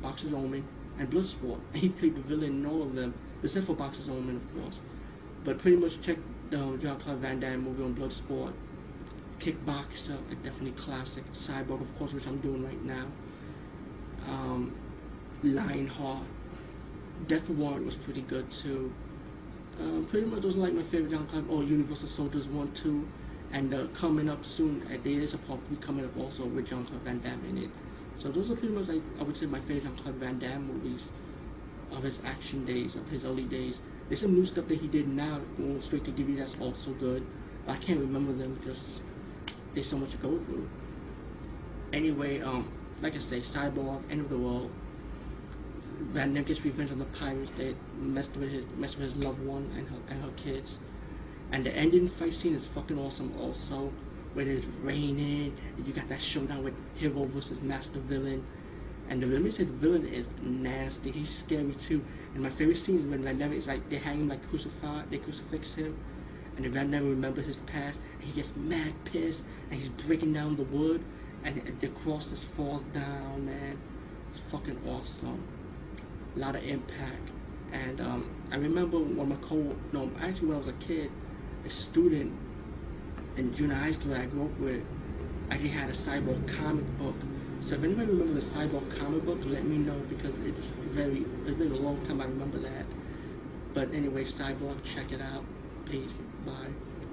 Boxer's 0.00 0.32
Omen, 0.32 0.64
and 0.98 1.10
Bloodsport. 1.10 1.58
He 1.74 1.88
played 1.88 2.16
the 2.16 2.22
villain 2.22 2.60
in 2.60 2.66
all 2.66 2.82
of 2.82 2.94
them, 2.94 3.14
except 3.42 3.66
for 3.66 3.74
Boxer's 3.74 4.08
Omen, 4.08 4.36
of 4.36 4.54
course. 4.54 4.80
But 5.44 5.58
pretty 5.58 5.76
much 5.76 6.00
check 6.00 6.18
the 6.50 6.60
um, 6.60 6.78
Jean-Claude 6.80 7.18
Van 7.18 7.40
Damme 7.40 7.64
movie 7.64 7.82
on 7.82 7.94
Bloodsport. 7.94 8.52
Kickboxer, 9.42 10.16
a 10.30 10.34
definitely 10.36 10.70
classic. 10.72 11.24
Cyborg, 11.32 11.80
of 11.80 11.98
course, 11.98 12.14
which 12.14 12.28
I'm 12.28 12.38
doing 12.38 12.64
right 12.64 12.84
now. 12.84 13.06
Um, 14.28 14.72
Lionheart. 15.42 16.22
Death 17.26 17.50
Warrant 17.50 17.84
was 17.84 17.96
pretty 17.96 18.22
good 18.22 18.48
too. 18.52 18.92
Um, 19.80 20.06
pretty 20.08 20.26
much 20.26 20.42
those 20.42 20.54
are 20.54 20.60
like 20.60 20.74
my 20.74 20.82
favorite 20.82 21.10
Jean-Claude. 21.10 21.46
Oh, 21.50 21.60
Universal 21.60 22.08
Soldiers 22.08 22.46
1, 22.46 22.72
2. 22.72 23.08
And 23.52 23.74
uh, 23.74 23.86
coming 23.94 24.30
up 24.30 24.44
soon, 24.44 24.82
uh, 24.86 24.96
there 25.02 25.18
is 25.18 25.34
a 25.34 25.38
part 25.38 25.60
3 25.66 25.76
coming 25.78 26.04
up 26.04 26.16
also 26.16 26.44
with 26.44 26.68
John 26.68 26.84
Claude 26.86 27.02
Van 27.02 27.20
Damme 27.20 27.44
in 27.50 27.58
it. 27.64 27.70
So 28.18 28.30
those 28.30 28.48
are 28.52 28.54
pretty 28.54 28.74
much, 28.74 28.86
like, 28.86 29.02
I 29.18 29.24
would 29.24 29.36
say, 29.36 29.46
my 29.46 29.58
favorite 29.58 29.82
Jean-Claude 29.82 30.14
Van 30.14 30.38
Damme 30.38 30.68
movies 30.68 31.10
of 31.90 32.04
his 32.04 32.20
action 32.24 32.64
days, 32.64 32.94
of 32.94 33.08
his 33.08 33.24
early 33.24 33.44
days. 33.44 33.80
There's 34.06 34.20
some 34.20 34.34
new 34.34 34.46
stuff 34.46 34.68
that 34.68 34.78
he 34.78 34.86
did 34.86 35.08
now, 35.08 35.40
going 35.56 35.82
straight 35.82 36.04
to 36.04 36.12
DVD, 36.12 36.38
that's 36.38 36.56
also 36.60 36.92
good. 36.92 37.26
I 37.66 37.74
can't 37.76 37.98
remember 37.98 38.32
them 38.32 38.54
because 38.54 39.00
there's 39.74 39.88
so 39.88 39.96
much 39.98 40.10
to 40.10 40.16
go 40.18 40.38
through. 40.38 40.68
Anyway, 41.92 42.40
um, 42.40 42.72
like 43.02 43.14
I 43.14 43.18
say, 43.18 43.40
Cyborg, 43.40 44.02
End 44.10 44.20
of 44.20 44.28
the 44.28 44.38
World. 44.38 44.70
Van 46.00 46.34
Damme 46.34 46.44
gets 46.44 46.64
revenge 46.64 46.90
on 46.90 46.98
the 46.98 47.04
pirates 47.06 47.50
that 47.56 47.74
messed 47.98 48.36
with 48.36 48.50
his 48.50 48.64
messed 48.76 48.98
with 48.98 49.12
his 49.12 49.24
loved 49.24 49.40
one 49.44 49.70
and 49.76 49.88
her 49.88 49.96
and 50.10 50.22
her 50.22 50.30
kids. 50.36 50.80
And 51.52 51.64
the 51.64 51.70
ending 51.74 52.08
fight 52.08 52.32
scene 52.32 52.54
is 52.54 52.66
fucking 52.66 52.98
awesome 52.98 53.32
also 53.40 53.92
when 54.34 54.48
it's 54.48 54.66
raining, 54.82 55.54
and 55.76 55.86
you 55.86 55.92
got 55.92 56.08
that 56.08 56.20
showdown 56.20 56.64
with 56.64 56.74
hero 56.94 57.24
versus 57.24 57.60
master 57.60 58.00
villain. 58.00 58.44
And 59.08 59.22
the, 59.22 59.26
let 59.26 59.42
me 59.42 59.50
say 59.50 59.64
the 59.64 59.72
villain 59.72 60.06
is 60.06 60.28
nasty. 60.40 61.10
He's 61.10 61.28
scary 61.28 61.74
too. 61.74 62.02
And 62.34 62.42
my 62.42 62.48
favorite 62.48 62.78
scene 62.78 62.98
is 62.98 63.04
when 63.04 63.22
Van 63.22 63.38
Damme 63.38 63.52
is 63.52 63.66
like 63.66 63.88
they 63.90 63.98
hang 63.98 64.20
him 64.20 64.28
like 64.28 64.48
crucified, 64.48 65.10
they 65.10 65.18
crucifix 65.18 65.74
him, 65.74 65.96
and 66.56 66.64
then 66.64 66.72
Van 66.72 66.90
remembers 66.90 67.46
his 67.46 67.60
past, 67.62 67.98
and 68.20 68.22
he 68.22 68.32
gets 68.32 68.54
mad 68.56 68.92
pissed, 69.04 69.42
and 69.70 69.78
he's 69.78 69.88
breaking 69.88 70.32
down 70.32 70.56
the 70.56 70.64
wood, 70.64 71.02
and 71.44 71.60
the 71.80 71.88
cross 71.88 72.30
just 72.30 72.44
falls 72.44 72.84
down, 72.84 73.46
man. 73.46 73.78
It's 74.30 74.40
fucking 74.50 74.78
awesome. 74.88 75.42
A 76.36 76.38
lot 76.38 76.54
of 76.56 76.64
impact. 76.64 77.30
And 77.72 78.00
um, 78.00 78.30
I 78.50 78.56
remember 78.56 78.98
when 78.98 79.28
my 79.28 79.36
co 79.36 79.74
no 79.92 80.10
actually 80.20 80.48
when 80.48 80.56
I 80.56 80.58
was 80.58 80.68
a 80.68 80.72
kid, 80.74 81.10
a 81.64 81.70
student 81.70 82.32
in 83.36 83.54
junior 83.54 83.74
high 83.74 83.92
school 83.92 84.12
that 84.12 84.20
I 84.20 84.26
grew 84.26 84.44
up 84.44 84.58
with 84.60 84.82
actually 85.50 85.70
had 85.70 85.88
a 85.88 85.92
cyborg 85.92 86.46
comic 86.48 86.84
book. 86.98 87.14
So 87.60 87.76
if 87.76 87.84
anybody 87.84 88.10
remembers 88.10 88.52
the 88.52 88.58
cyborg 88.58 88.88
comic 88.98 89.24
book, 89.24 89.38
let 89.46 89.64
me 89.64 89.78
know 89.78 89.98
because 90.08 90.34
it's 90.46 90.68
very 90.92 91.24
it's 91.46 91.58
been 91.58 91.72
a 91.72 91.76
long 91.76 92.04
time 92.04 92.20
I 92.20 92.24
remember 92.24 92.58
that. 92.58 92.84
But 93.74 93.92
anyway, 93.94 94.24
cyborg, 94.24 94.82
check 94.84 95.12
it 95.12 95.20
out. 95.20 95.44
Peace, 95.86 96.20
bye. 96.46 96.52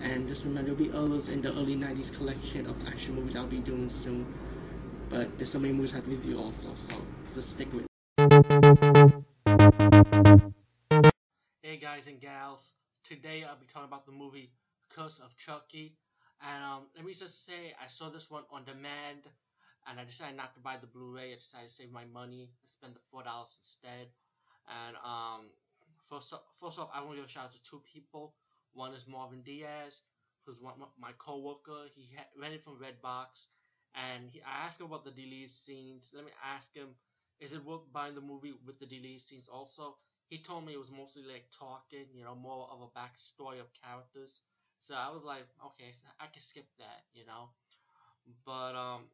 And 0.01 0.27
just 0.27 0.43
remember 0.45 0.73
there'll 0.73 0.91
be 0.91 0.97
others 0.97 1.27
in 1.27 1.41
the 1.41 1.49
early 1.49 1.75
'90s 1.75 2.15
collection 2.15 2.65
of 2.65 2.87
action 2.87 3.15
movies 3.15 3.35
I'll 3.35 3.45
be 3.47 3.59
doing 3.59 3.89
soon. 3.89 4.25
But 5.09 5.37
there's 5.37 5.51
so 5.51 5.59
many 5.59 5.73
movies 5.73 5.91
I 5.93 5.97
have 5.97 6.05
to 6.05 6.11
review 6.11 6.39
also, 6.39 6.73
so 6.75 6.93
just 7.33 7.51
stick 7.51 7.67
with. 7.73 7.85
Hey 11.61 11.77
guys 11.77 12.07
and 12.07 12.21
gals, 12.21 12.73
today 13.03 13.43
I'll 13.43 13.59
be 13.59 13.65
talking 13.65 13.87
about 13.87 14.05
the 14.05 14.13
movie 14.13 14.51
Curse 14.89 15.19
of 15.19 15.35
Chucky. 15.35 15.95
And 16.41 16.63
um, 16.63 16.83
let 16.95 17.05
me 17.05 17.13
just 17.13 17.45
say, 17.45 17.73
I 17.83 17.87
saw 17.87 18.09
this 18.09 18.31
one 18.31 18.43
on 18.49 18.63
demand, 18.63 19.27
and 19.89 19.99
I 19.99 20.05
decided 20.05 20.37
not 20.37 20.53
to 20.53 20.61
buy 20.61 20.77
the 20.79 20.87
Blu-ray. 20.87 21.33
I 21.33 21.35
decided 21.35 21.67
to 21.67 21.75
save 21.75 21.91
my 21.91 22.05
money 22.13 22.43
and 22.61 22.69
spend 22.69 22.95
the 22.95 23.01
four 23.11 23.23
dollars 23.23 23.55
instead. 23.59 24.07
And 24.87 24.95
um, 25.03 25.49
first, 26.07 26.33
first 26.61 26.79
off, 26.79 26.89
I 26.93 27.01
want 27.01 27.11
to 27.11 27.17
give 27.17 27.25
a 27.25 27.29
shout 27.29 27.45
out 27.45 27.53
to 27.53 27.61
two 27.63 27.81
people. 27.91 28.33
One 28.73 28.93
is 28.93 29.07
Marvin 29.07 29.41
Diaz, 29.43 30.01
who's 30.45 30.61
one 30.61 30.75
my 30.99 31.11
coworker. 31.17 31.87
He 31.95 32.15
rented 32.39 32.63
from 32.63 32.79
Redbox, 32.79 33.47
and 33.95 34.29
he, 34.29 34.41
I 34.41 34.65
asked 34.65 34.79
him 34.79 34.87
about 34.87 35.03
the 35.05 35.11
deleted 35.11 35.51
scenes. 35.51 36.11
Let 36.15 36.25
me 36.25 36.31
ask 36.43 36.73
him, 36.75 36.95
is 37.39 37.53
it 37.53 37.63
worth 37.65 37.91
buying 37.91 38.15
the 38.15 38.21
movie 38.21 38.53
with 38.65 38.79
the 38.79 38.85
deleted 38.85 39.21
scenes 39.21 39.47
also? 39.47 39.97
He 40.29 40.37
told 40.37 40.65
me 40.65 40.73
it 40.73 40.79
was 40.79 40.91
mostly 40.91 41.23
like 41.23 41.45
talking, 41.57 42.05
you 42.13 42.23
know, 42.23 42.35
more 42.35 42.67
of 42.71 42.81
a 42.81 42.99
backstory 42.99 43.59
of 43.59 43.67
characters. 43.73 44.41
So 44.79 44.95
I 44.95 45.09
was 45.11 45.23
like, 45.23 45.45
okay, 45.65 45.93
I 46.19 46.27
can 46.27 46.41
skip 46.41 46.67
that, 46.77 47.03
you 47.13 47.25
know. 47.25 47.49
But 48.45 48.75
um, 48.75 49.09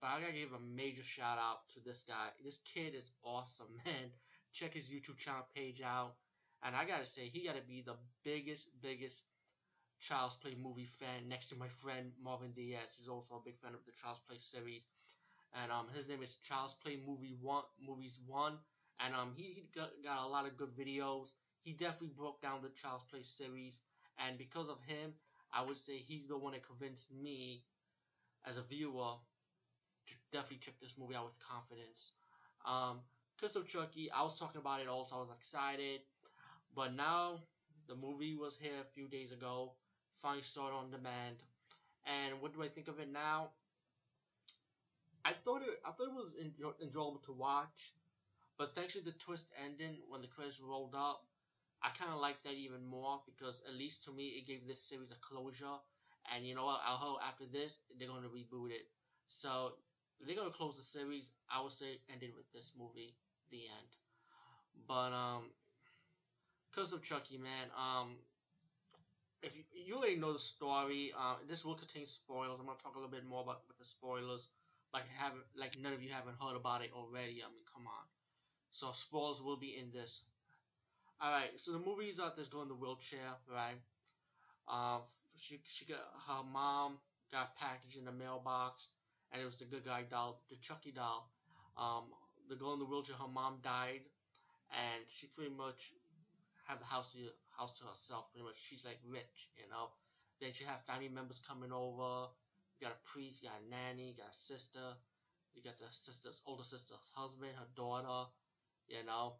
but 0.00 0.08
I 0.08 0.20
gotta 0.20 0.32
give 0.32 0.52
a 0.52 0.58
major 0.60 1.02
shout 1.02 1.38
out 1.38 1.68
to 1.74 1.80
this 1.80 2.02
guy. 2.02 2.28
This 2.44 2.60
kid 2.60 2.94
is 2.94 3.10
awesome, 3.24 3.68
man. 3.84 4.10
Check 4.52 4.74
his 4.74 4.90
YouTube 4.90 5.16
channel 5.18 5.46
page 5.54 5.80
out, 5.82 6.14
and 6.62 6.76
I 6.76 6.84
gotta 6.84 7.06
say, 7.06 7.28
he 7.28 7.44
gotta 7.44 7.62
be 7.62 7.82
the 7.82 7.96
biggest, 8.24 8.68
biggest 8.82 9.24
Child's 10.00 10.36
Play 10.36 10.54
movie 10.54 10.86
fan 10.86 11.28
next 11.28 11.48
to 11.48 11.56
my 11.56 11.68
friend 11.68 12.12
Marvin 12.22 12.52
Diaz, 12.52 12.94
who's 12.98 13.08
also 13.08 13.36
a 13.36 13.40
big 13.44 13.58
fan 13.58 13.74
of 13.74 13.84
the 13.86 13.92
Child's 13.92 14.20
Play 14.20 14.38
series. 14.38 14.86
And 15.54 15.72
um, 15.72 15.88
his 15.94 16.06
name 16.08 16.22
is 16.22 16.36
Child's 16.36 16.74
Play 16.74 16.96
Movie 16.96 17.34
One, 17.40 17.64
Movies 17.80 18.18
One, 18.26 18.58
and 19.00 19.14
um, 19.14 19.32
he, 19.36 19.52
he 19.54 19.68
got, 19.74 19.90
got 20.02 20.24
a 20.24 20.28
lot 20.28 20.46
of 20.46 20.56
good 20.56 20.76
videos. 20.76 21.32
He 21.62 21.72
definitely 21.72 22.14
broke 22.16 22.40
down 22.40 22.60
the 22.62 22.70
Child's 22.70 23.04
Play 23.04 23.22
series 23.22 23.82
and 24.18 24.38
because 24.38 24.68
of 24.68 24.80
him, 24.82 25.14
I 25.52 25.62
would 25.62 25.76
say 25.78 25.98
he's 25.98 26.26
the 26.28 26.36
one 26.38 26.52
that 26.52 26.62
convinced 26.66 27.10
me 27.10 27.62
as 28.46 28.56
a 28.56 28.62
viewer 28.62 29.14
to 30.06 30.14
definitely 30.32 30.58
check 30.58 30.74
this 30.80 30.96
movie 30.98 31.14
out 31.14 31.24
with 31.24 31.38
confidence. 31.40 32.12
Um, 32.64 33.00
Curse 33.40 33.56
of 33.56 33.66
Chucky, 33.66 34.10
I 34.10 34.22
was 34.22 34.38
talking 34.38 34.60
about 34.60 34.80
it 34.80 34.88
also, 34.88 35.16
I 35.16 35.20
was 35.20 35.30
excited. 35.30 36.00
But 36.76 36.94
now, 36.94 37.40
the 37.88 37.96
movie 37.96 38.36
was 38.36 38.56
here 38.56 38.80
a 38.80 38.84
few 38.84 39.08
days 39.08 39.32
ago, 39.32 39.72
finally 40.20 40.42
started 40.44 40.76
on 40.76 40.90
demand. 40.90 41.38
And 42.04 42.40
what 42.40 42.52
do 42.54 42.62
I 42.62 42.68
think 42.68 42.88
of 42.88 43.00
it 43.00 43.08
now? 43.08 43.50
I 45.24 45.32
thought 45.34 45.62
it, 45.62 45.78
I 45.84 45.90
thought 45.90 46.08
it 46.08 46.14
was 46.14 46.32
enjoy- 46.34 46.74
enjoyable 46.80 47.18
to 47.24 47.32
watch, 47.32 47.92
but 48.58 48.72
thanks 48.74 48.94
to 48.94 49.00
the 49.00 49.12
twist 49.12 49.50
ending 49.56 49.98
when 50.08 50.22
the 50.22 50.28
credits 50.28 50.60
rolled 50.60 50.94
up, 50.94 51.22
I 51.82 51.90
kind 51.90 52.12
of 52.12 52.18
like 52.20 52.42
that 52.44 52.54
even 52.54 52.82
more 52.84 53.20
because 53.26 53.60
at 53.66 53.74
least 53.74 54.04
to 54.04 54.12
me 54.12 54.28
it 54.38 54.46
gave 54.46 54.66
this 54.66 54.80
series 54.80 55.12
a 55.12 55.16
closure. 55.16 55.78
And 56.32 56.46
you 56.46 56.54
know 56.54 56.64
what? 56.66 56.80
I 56.84 56.94
hope 56.96 57.18
after 57.22 57.46
this 57.46 57.78
they're 57.98 58.08
going 58.08 58.22
to 58.22 58.28
reboot 58.30 58.70
it. 58.72 58.86
So 59.26 59.74
they're 60.20 60.36
going 60.36 60.50
to 60.50 60.56
close 60.56 60.76
the 60.76 60.82
series. 60.82 61.32
I 61.50 61.60
would 61.60 61.72
say 61.72 62.00
ended 62.10 62.32
with 62.36 62.50
this 62.52 62.72
movie, 62.78 63.14
the 63.50 63.66
end. 63.68 63.96
But 64.88 65.12
um, 65.12 65.50
Curse 66.76 66.92
of 66.92 67.02
Chucky, 67.02 67.38
man. 67.38 67.72
Um, 67.72 68.16
if 69.42 69.56
you, 69.56 69.62
you 69.72 69.96
already 69.96 70.16
know 70.16 70.34
the 70.34 70.38
story, 70.38 71.10
uh, 71.18 71.36
this 71.48 71.64
will 71.64 71.74
contain 71.74 72.04
spoilers. 72.04 72.58
I'm 72.60 72.66
gonna 72.66 72.76
talk 72.76 72.96
a 72.96 72.98
little 72.98 73.10
bit 73.10 73.24
more 73.24 73.40
about 73.40 73.62
with 73.66 73.78
the 73.78 73.84
spoilers, 73.84 74.50
like 74.92 75.04
haven't 75.16 75.44
like 75.56 75.72
none 75.80 75.94
of 75.94 76.02
you 76.02 76.10
haven't 76.10 76.36
heard 76.38 76.54
about 76.54 76.82
it 76.84 76.90
already. 76.92 77.40
I 77.40 77.48
mean, 77.48 77.64
come 77.72 77.86
on. 77.86 78.04
So 78.72 78.92
spoilers 78.92 79.40
will 79.40 79.56
be 79.56 79.78
in 79.80 79.90
this. 79.90 80.20
All 81.18 81.30
right, 81.32 81.48
so 81.56 81.72
the 81.72 81.78
movie 81.78 82.10
is 82.10 82.20
out. 82.20 82.36
There's 82.36 82.50
going 82.50 82.64
in 82.64 82.68
the 82.68 82.74
wheelchair, 82.74 83.40
right? 83.50 83.80
Uh, 84.68 84.98
she 85.38 85.58
she 85.64 85.86
got 85.86 86.04
her 86.28 86.42
mom 86.52 86.98
got 87.32 87.52
a 87.56 87.64
package 87.64 87.96
in 87.96 88.04
the 88.04 88.12
mailbox, 88.12 88.90
and 89.32 89.40
it 89.40 89.46
was 89.46 89.58
the 89.58 89.64
good 89.64 89.86
guy 89.86 90.02
doll, 90.02 90.42
the 90.50 90.56
Chucky 90.56 90.92
doll. 90.92 91.30
Um, 91.78 92.04
the 92.50 92.54
girl 92.54 92.74
in 92.74 92.78
the 92.80 92.84
wheelchair, 92.84 93.16
her 93.16 93.32
mom 93.32 93.60
died, 93.64 94.02
and 94.70 95.04
she 95.08 95.26
pretty 95.28 95.54
much 95.56 95.92
had 96.66 96.80
the 96.80 96.84
house 96.84 97.12
to 97.12 97.18
house 97.56 97.78
to 97.80 97.86
herself. 97.86 98.30
Pretty 98.32 98.44
much, 98.44 98.58
she's 98.58 98.84
like 98.84 98.98
rich, 99.08 99.50
you 99.56 99.68
know. 99.70 99.90
Then 100.40 100.52
she 100.52 100.64
have 100.64 100.82
family 100.82 101.08
members 101.08 101.40
coming 101.40 101.72
over. 101.72 102.28
You 102.78 102.86
got 102.86 102.96
a 102.96 103.02
priest, 103.08 103.42
you 103.42 103.48
got 103.48 103.62
a 103.64 103.70
nanny, 103.70 104.10
you 104.10 104.16
got 104.16 104.30
a 104.30 104.36
sister. 104.36 104.94
You 105.54 105.62
got 105.62 105.78
the 105.78 105.88
sister's 105.90 106.42
older 106.46 106.64
sister's 106.64 107.10
husband, 107.14 107.52
her 107.56 107.70
daughter, 107.74 108.28
you 108.88 109.04
know. 109.06 109.34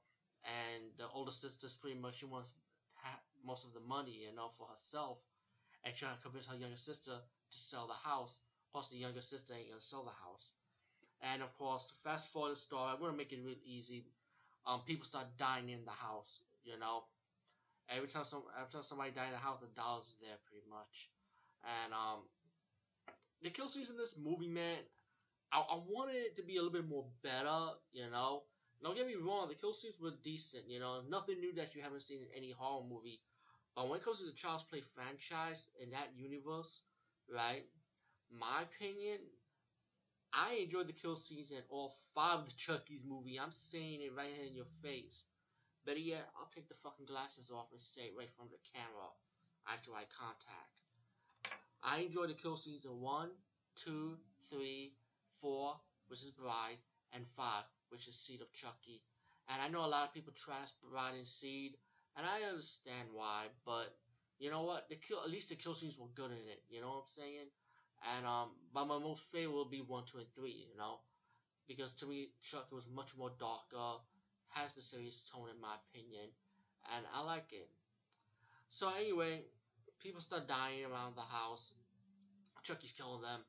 And 0.45 0.85
the 0.97 1.05
older 1.13 1.33
sister's 1.33 1.75
pretty 1.75 1.99
much 1.99 2.19
she 2.21 2.27
wants 2.27 2.53
most 3.45 3.65
of 3.65 3.75
the 3.75 3.81
money, 3.81 4.13
you 4.29 4.35
know, 4.35 4.49
for 4.59 4.67
herself, 4.67 5.19
and 5.85 5.95
trying 5.95 6.17
to 6.17 6.23
convince 6.23 6.47
her 6.47 6.57
younger 6.57 6.77
sister 6.77 7.13
to 7.13 7.59
sell 7.59 7.87
the 7.87 8.09
house. 8.09 8.41
Of 8.67 8.73
course, 8.73 8.89
the 8.89 8.97
younger 8.97 9.23
sister 9.23 9.55
ain't 9.55 9.69
gonna 9.69 9.81
sell 9.81 10.05
the 10.05 10.11
house. 10.11 10.53
And 11.23 11.43
of 11.43 11.57
course, 11.59 11.93
fast 12.05 12.33
forward 12.33 12.53
the 12.53 12.57
story. 12.57 12.91
I'm 12.91 13.01
gonna 13.01 13.17
make 13.17 13.33
it 13.33 13.41
real 13.45 13.57
easy. 13.65 14.05
Um, 14.67 14.81
people 14.87 15.05
start 15.05 15.27
dying 15.39 15.69
in 15.69 15.85
the 15.85 15.93
house. 15.93 16.41
You 16.65 16.79
know, 16.79 17.05
every 17.91 18.09
time 18.09 18.25
some 18.25 18.43
every 18.59 18.73
time 18.73 18.83
somebody 18.83 19.11
died 19.11 19.27
in 19.29 19.33
the 19.33 19.39
house, 19.39 19.61
the 19.61 19.69
doll's 19.75 20.17
there 20.21 20.37
pretty 20.49 20.67
much. 20.71 21.11
And 21.65 21.93
um, 21.93 22.21
the 23.43 23.51
kill 23.51 23.69
scenes 23.69 23.91
in 23.91 23.97
this 23.97 24.17
movie, 24.17 24.49
man, 24.49 24.79
I, 25.53 25.59
I 25.61 25.79
wanted 25.89 26.17
it 26.17 26.37
to 26.37 26.43
be 26.43 26.57
a 26.57 26.63
little 26.63 26.73
bit 26.73 26.89
more 26.89 27.05
better. 27.23 27.75
You 27.93 28.11
know, 28.11 28.43
don't 28.83 28.97
get 28.97 29.07
me 29.07 29.17
wrong, 29.17 29.49
the 29.49 29.55
kill 29.55 29.75
scenes 29.75 29.95
were 30.01 30.13
decent. 30.23 30.65
You 30.69 30.81
know, 30.81 31.01
nothing 31.09 31.41
new 31.41 31.55
that 31.55 31.75
you 31.75 31.83
haven't 31.83 32.03
seen 32.03 32.21
in 32.21 32.29
any 32.37 32.53
horror 32.53 32.85
movie. 32.89 33.21
But 33.75 33.89
when 33.89 33.99
it 34.01 34.05
comes 34.05 34.21
to 34.21 34.27
the 34.27 34.33
Child's 34.33 34.65
Play 34.65 34.81
franchise 34.81 35.69
in 35.83 35.91
that 35.91 36.09
universe, 36.17 36.83
right? 37.33 37.65
My 38.31 38.63
opinion, 38.63 39.19
I 40.33 40.55
enjoyed 40.63 40.89
the 40.89 40.93
kill 40.93 41.17
scenes 41.17 41.51
in 41.51 41.63
all 41.71 41.95
five 42.15 42.41
of 42.41 42.47
the 42.47 42.55
Chucky's 42.57 43.05
movie. 43.05 43.39
I'm 43.41 43.53
saying 43.53 44.03
it 44.03 44.15
right 44.15 44.33
here 44.35 44.47
in 44.47 44.55
your 44.55 44.67
face. 44.83 45.25
Better 45.87 46.03
yet, 46.03 46.29
I'll 46.37 46.51
take 46.53 46.69
the 46.69 46.75
fucking 46.75 47.07
glasses 47.07 47.53
off 47.55 47.71
and 47.71 47.81
say 47.81 48.11
it 48.11 48.15
right 48.19 48.31
from 48.37 48.49
the 48.51 48.59
camera. 48.75 49.09
To 49.67 49.95
eye 49.95 50.07
contact. 50.15 50.71
I 51.83 51.99
enjoyed 51.99 52.31
the 52.31 52.35
kill 52.35 52.57
scenes 52.57 52.85
in 52.85 53.01
1, 53.01 53.29
2, 53.77 54.17
3, 54.49 54.93
4, 55.41 55.77
which 56.07 56.23
is 56.23 56.31
Bride, 56.31 56.79
and 57.13 57.27
5, 57.37 57.65
which 57.91 58.07
is 58.09 58.15
Seed 58.15 58.41
of 58.41 58.53
Chucky. 58.53 59.03
And 59.49 59.61
I 59.61 59.69
know 59.69 59.85
a 59.85 59.91
lot 59.91 60.07
of 60.07 60.15
people 60.15 60.33
trash 60.33 60.71
Bride 60.89 61.15
and 61.19 61.27
Seed, 61.27 61.75
and 62.17 62.25
I 62.25 62.49
understand 62.49 63.09
why, 63.13 63.47
but 63.65 63.95
you 64.39 64.51
know 64.51 64.63
what? 64.63 64.89
The 64.89 64.97
kill, 64.97 65.19
at 65.25 65.31
least 65.31 65.49
the 65.49 65.57
kill 65.57 65.75
scenes 65.75 65.99
were 65.99 66.07
good 66.15 66.31
in 66.31 66.47
it. 66.49 66.63
You 66.71 66.81
know 66.81 66.89
what 66.89 66.97
I'm 66.97 67.09
saying? 67.09 67.51
And 68.17 68.27
um, 68.27 68.51
but 68.73 68.87
my 68.87 68.99
most 68.99 69.23
favorite 69.33 69.53
will 69.53 69.69
be 69.69 69.83
one, 69.83 70.05
two, 70.11 70.19
and 70.19 70.27
three. 70.35 70.67
You 70.71 70.79
know, 70.79 71.01
because 71.67 71.93
to 71.95 72.07
me, 72.07 72.31
Chucky 72.43 72.75
was 72.75 72.85
much 72.95 73.17
more 73.19 73.31
darker, 73.39 74.01
has 74.57 74.73
the 74.75 74.83
serious 74.83 75.23
tone 75.31 75.49
in 75.51 75.61
my 75.61 75.77
opinion, 75.77 76.31
and 76.95 77.07
I 77.13 77.21
like 77.21 77.53
it. 77.53 77.69
So 78.69 78.91
anyway, 78.91 79.45
people 80.01 80.21
start 80.21 80.47
dying 80.49 80.85
around 80.85 81.17
the 81.17 81.23
house. 81.23 81.73
Chucky's 82.63 82.93
killing 82.93 83.23
them, 83.23 83.45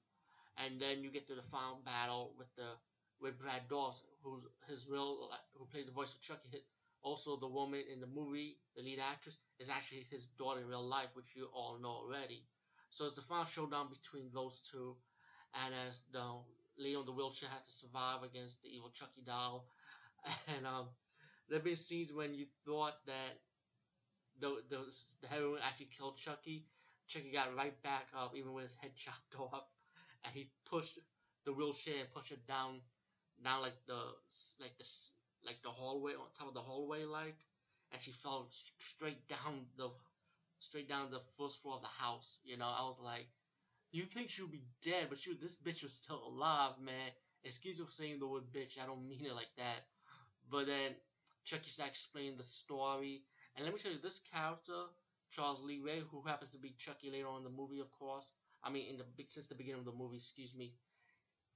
and 0.57 0.79
then 0.79 1.03
you 1.03 1.11
get 1.11 1.27
to 1.27 1.35
the 1.35 1.41
final 1.41 1.79
battle 1.85 2.33
with 2.37 2.47
the 2.55 2.77
with 3.19 3.37
Brad 3.39 3.67
Dourif, 3.69 3.99
who's 4.23 4.47
his 4.67 4.87
real 4.87 5.29
who 5.57 5.65
plays 5.65 5.85
the 5.85 5.91
voice 5.91 6.13
of 6.13 6.21
Chucky. 6.21 6.63
Also, 7.03 7.37
the 7.37 7.47
woman 7.47 7.81
in 7.91 7.99
the 8.01 8.07
movie, 8.07 8.57
the 8.75 8.81
lead 8.81 8.99
actress, 8.99 9.37
is 9.59 9.69
actually 9.69 10.05
his 10.09 10.27
daughter 10.37 10.59
in 10.61 10.67
real 10.67 10.85
life, 10.87 11.09
which 11.13 11.35
you 11.35 11.47
all 11.53 11.77
know 11.79 11.89
already. 12.03 12.43
So 12.89 13.05
it's 13.05 13.15
the 13.15 13.21
final 13.21 13.45
showdown 13.45 13.87
between 13.89 14.29
those 14.33 14.61
two, 14.61 14.95
and 15.53 15.73
as 15.87 16.01
the 16.11 16.23
lady 16.77 16.95
on 16.95 17.05
the 17.05 17.11
wheelchair 17.11 17.49
had 17.49 17.63
to 17.63 17.71
survive 17.71 18.23
against 18.23 18.61
the 18.61 18.69
evil 18.69 18.89
Chucky 18.89 19.21
doll, 19.25 19.65
and 20.55 20.65
um, 20.65 20.87
there've 21.49 21.63
been 21.63 21.75
scenes 21.75 22.13
when 22.13 22.33
you 22.33 22.45
thought 22.65 22.95
that 23.05 23.39
the 24.39 24.61
the 24.69 24.79
the 25.21 25.57
actually 25.63 25.87
killed 25.97 26.17
Chucky. 26.17 26.65
Chucky 27.07 27.31
got 27.31 27.55
right 27.55 27.81
back 27.83 28.07
up, 28.15 28.33
even 28.35 28.53
with 28.53 28.63
his 28.65 28.75
head 28.81 28.91
chopped 28.95 29.35
off, 29.39 29.63
and 30.23 30.33
he 30.33 30.49
pushed 30.65 30.99
the 31.45 31.53
wheelchair 31.53 31.99
and 32.01 32.11
pushed 32.13 32.31
it 32.31 32.45
down, 32.47 32.81
down 33.43 33.61
like 33.61 33.77
the 33.87 33.99
like 34.59 34.77
the 34.77 34.85
like 35.45 35.61
the 35.63 35.69
hallway 35.69 36.13
on 36.13 36.27
top 36.37 36.47
of 36.47 36.53
the 36.53 36.61
hallway, 36.61 37.05
like, 37.05 37.37
and 37.91 38.01
she 38.01 38.11
fell 38.11 38.47
straight 38.77 39.27
down 39.27 39.65
the 39.77 39.89
straight 40.59 40.89
down 40.89 41.09
the 41.11 41.21
first 41.37 41.61
floor 41.61 41.75
of 41.75 41.81
the 41.81 41.87
house. 41.87 42.39
You 42.43 42.57
know, 42.57 42.67
I 42.67 42.83
was 42.83 42.99
like, 43.03 43.27
you 43.91 44.03
think 44.03 44.29
she 44.29 44.41
would 44.41 44.51
be 44.51 44.65
dead, 44.81 45.07
but 45.09 45.19
she 45.19 45.35
this 45.35 45.57
bitch 45.57 45.83
was 45.83 45.93
still 45.93 46.21
alive, 46.27 46.73
man. 46.79 47.11
Excuse 47.43 47.79
me 47.79 47.85
for 47.85 47.91
saying 47.91 48.19
the 48.19 48.27
word 48.27 48.43
bitch. 48.53 48.79
I 48.81 48.85
don't 48.85 49.07
mean 49.07 49.25
it 49.25 49.33
like 49.35 49.53
that. 49.57 49.81
But 50.49 50.65
then 50.67 50.95
Chucky 51.45 51.69
started 51.69 51.91
explaining 51.91 52.37
the 52.37 52.43
story, 52.43 53.23
and 53.55 53.65
let 53.65 53.73
me 53.73 53.79
tell 53.79 53.91
you, 53.91 53.99
this 53.99 54.19
character, 54.19 54.85
Charles 55.31 55.61
Lee 55.61 55.79
Ray, 55.79 55.99
who 55.99 56.21
happens 56.21 56.51
to 56.53 56.57
be 56.57 56.71
Chucky 56.77 57.11
later 57.11 57.27
on 57.27 57.37
in 57.39 57.43
the 57.43 57.49
movie, 57.49 57.79
of 57.79 57.91
course. 57.91 58.33
I 58.63 58.69
mean, 58.69 58.87
in 58.89 58.97
the 58.97 59.05
since 59.27 59.47
the 59.47 59.55
beginning 59.55 59.79
of 59.79 59.85
the 59.85 59.91
movie, 59.91 60.17
excuse 60.17 60.53
me. 60.55 60.73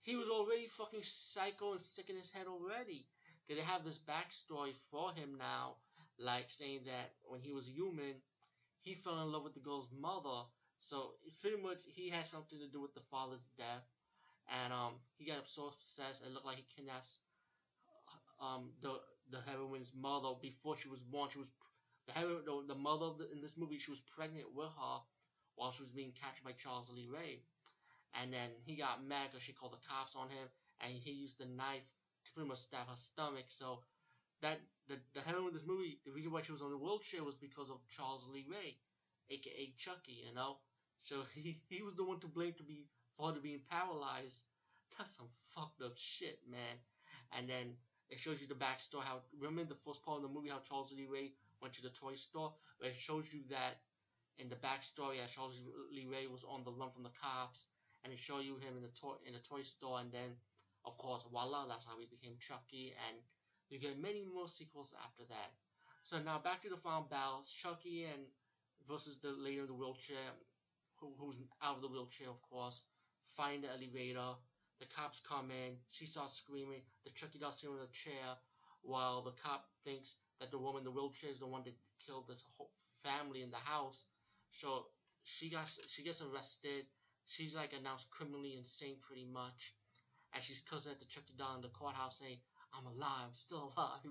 He 0.02 0.16
was 0.16 0.30
already 0.30 0.68
fucking 0.68 1.04
psycho 1.04 1.72
and 1.72 1.82
sick 1.82 2.10
in 2.10 2.16
his 2.16 2.32
head 2.32 2.48
already. 2.48 3.08
Cause 3.48 3.58
they 3.58 3.64
have 3.64 3.84
this 3.84 4.00
backstory 4.00 4.76
for 4.90 5.12
him 5.14 5.38
now, 5.38 5.78
like 6.20 6.50
saying 6.50 6.82
that 6.86 7.12
when 7.24 7.42
he 7.42 7.52
was 7.52 7.68
human, 7.70 8.22
he 8.82 8.96
fell 8.96 9.22
in 9.22 9.32
love 9.32 9.44
with 9.44 9.54
the 9.54 9.60
girl's 9.62 9.90
mother. 9.92 10.44
So 10.80 11.16
pretty 11.42 11.58
much 11.62 11.80
he 11.86 12.10
had 12.10 12.28
something 12.28 12.60
to 12.60 12.68
do 12.68 12.82
with 12.82 12.94
the 12.94 13.02
father's 13.12 13.50
death, 13.58 13.84
and 14.48 14.74
um 14.74 14.94
he 15.18 15.26
got 15.26 15.48
so 15.50 15.68
obsessed. 15.68 16.24
It 16.24 16.32
looked 16.32 16.46
like 16.46 16.58
he 16.58 16.66
kidnaps 16.76 17.20
um 18.42 18.72
the 18.82 19.00
the 19.32 19.40
heroine's 19.50 19.92
mother 19.96 20.34
before 20.42 20.76
she 20.78 20.90
was 20.90 21.00
born. 21.02 21.30
She 21.32 21.40
was 21.40 21.48
the 22.08 22.14
heroine, 22.14 22.44
the, 22.46 22.74
the 22.74 22.80
mother 22.80 23.12
the, 23.18 23.32
in 23.32 23.42
this 23.42 23.58
movie. 23.58 23.80
She 23.80 23.92
was 23.92 24.02
pregnant 24.16 24.48
with 24.56 24.68
her 24.68 24.98
while 25.56 25.72
she 25.72 25.84
was 25.84 25.92
being 25.92 26.12
captured 26.20 26.44
by 26.44 26.54
Charles 26.54 26.92
Lee 26.92 27.08
Ray, 27.12 27.42
and 28.20 28.34
then 28.34 28.52
he 28.66 28.76
got 28.76 29.04
mad 29.04 29.30
because 29.32 29.44
she 29.44 29.54
called 29.54 29.74
the 29.74 29.88
cops 29.88 30.16
on 30.16 30.30
him, 30.30 30.48
and 30.82 30.92
he 30.92 31.12
used 31.12 31.38
the 31.40 31.46
knife 31.46 31.88
to 32.26 32.32
pretty 32.34 32.50
much 32.50 32.60
stab 32.60 32.88
her 32.88 32.96
stomach. 32.96 33.46
So 33.48 33.80
that 34.42 34.60
the, 34.88 35.00
the 35.14 35.22
heroine 35.22 35.48
of 35.48 35.54
this 35.54 35.66
movie, 35.66 36.00
the 36.06 36.12
reason 36.12 36.32
why 36.32 36.42
she 36.42 36.52
was 36.52 36.62
on 36.62 36.72
the 36.72 36.78
wheelchair 36.78 37.24
was 37.24 37.36
because 37.36 37.70
of 37.70 37.78
Charles 37.90 38.28
Lee 38.28 38.46
Ray, 38.50 38.78
aka 39.30 39.74
Chucky, 39.78 40.24
you 40.28 40.34
know. 40.34 40.58
So 41.02 41.24
he, 41.36 41.58
he 41.70 41.82
was 41.82 41.96
the 41.96 42.04
one 42.04 42.20
to 42.22 42.28
blame 42.28 42.54
to 42.58 42.64
be 42.64 42.88
for 43.18 43.34
her 43.34 43.40
being 43.40 43.62
paralyzed. 43.70 44.44
That's 44.98 45.16
some 45.16 45.30
fucked 45.56 45.82
up 45.82 45.94
shit, 45.96 46.40
man. 46.50 46.78
And 47.32 47.48
then 47.50 47.76
it 48.12 48.20
shows 48.20 48.42
you 48.42 48.48
the 48.48 48.60
backstory. 48.60 49.04
How 49.04 49.22
remember 49.40 49.74
the 49.74 49.82
first 49.82 50.04
part 50.06 50.18
of 50.18 50.24
the 50.24 50.30
movie 50.30 50.50
how 50.50 50.60
Charles 50.68 50.94
Lee 50.94 51.08
Ray 51.10 51.32
went 51.62 51.74
to 51.76 51.82
the 51.82 51.90
toy 51.90 52.16
store. 52.16 52.54
Where 52.80 52.92
it 52.92 52.98
shows 52.98 53.32
you 53.34 53.42
that 53.50 53.80
in 54.38 54.50
the 54.50 54.56
backstory, 54.56 55.24
as 55.24 55.32
Charles 55.32 55.62
Lee 55.92 56.08
Ray 56.12 56.28
was 56.28 56.44
on 56.44 56.64
the 56.64 56.72
run 56.72 56.92
from 56.92 57.04
the 57.04 57.16
cops, 57.22 57.68
and 58.04 58.14
it 58.14 58.20
shows 58.20 58.46
you 58.46 58.58
him 58.58 58.76
in 58.76 58.84
the 58.84 58.94
toy 59.00 59.16
in 59.26 59.34
the 59.34 59.40
toy 59.40 59.64
store, 59.64 60.00
and 60.00 60.12
then 60.12 60.36
of 60.86 60.98
course, 60.98 61.24
voila, 61.32 61.68
that's 61.68 61.86
how 61.86 61.98
he 62.00 62.08
became 62.08 62.36
Chucky, 62.40 62.94
and 63.08 63.18
you 63.70 63.80
get 63.80 64.02
many 64.02 64.26
more 64.26 64.48
sequels 64.48 64.94
after 65.06 65.24
that. 65.30 65.52
So 66.04 66.20
now 66.20 66.40
back 66.40 66.64
to 66.64 66.70
the 66.70 66.78
final 66.78 67.04
battle. 67.04 67.44
Chucky 67.46 68.06
and 68.06 68.24
versus 68.88 69.20
the 69.22 69.30
lady 69.32 69.60
in 69.60 69.68
the 69.68 69.74
wheelchair, 69.74 70.34
who, 71.00 71.14
who's 71.20 71.36
out 71.62 71.76
of 71.76 71.82
the 71.82 71.88
wheelchair, 71.88 72.30
of 72.30 72.42
course. 72.42 72.82
Find 73.38 73.64
the 73.64 73.70
elevator. 73.70 74.36
The 74.82 74.88
cops 74.88 75.22
come 75.22 75.52
in. 75.52 75.78
She 75.90 76.08
starts 76.08 76.34
screaming. 76.34 76.82
The 77.06 77.12
Chucky 77.12 77.40
doll 77.40 77.52
sitting 77.52 77.76
in 77.76 77.82
the 77.82 77.88
chair, 77.94 78.36
while 78.82 79.22
the 79.22 79.32
cop 79.32 79.70
thinks 79.86 80.16
that 80.40 80.52
the 80.52 80.58
woman 80.58 80.82
in 80.82 80.86
the 80.86 80.92
wheelchair 80.92 81.30
is 81.30 81.40
the 81.40 81.48
one 81.48 81.64
that 81.66 81.76
killed 82.06 82.28
this 82.28 82.44
whole 82.58 82.72
family 83.04 83.44
in 83.44 83.52
the 83.52 83.58
house. 83.58 84.06
So 84.50 84.88
she 85.24 85.50
got 85.52 85.70
she 85.88 86.04
gets 86.04 86.24
arrested. 86.24 86.86
She's 87.28 87.56
like 87.56 87.74
announced 87.74 88.10
criminally 88.10 88.56
insane, 88.58 88.98
pretty 89.08 89.26
much, 89.26 89.76
and 90.34 90.44
she's 90.44 90.62
cussing 90.62 90.92
at 90.94 91.00
the 91.00 91.06
Chucky 91.06 91.34
doll 91.38 91.56
in 91.58 91.62
the 91.62 91.70
courthouse, 91.70 92.18
saying, 92.20 92.38
I'm 92.74 92.88
alive, 92.88 93.30
I'm 93.30 93.36
still 93.36 93.72
alive. 93.78 94.02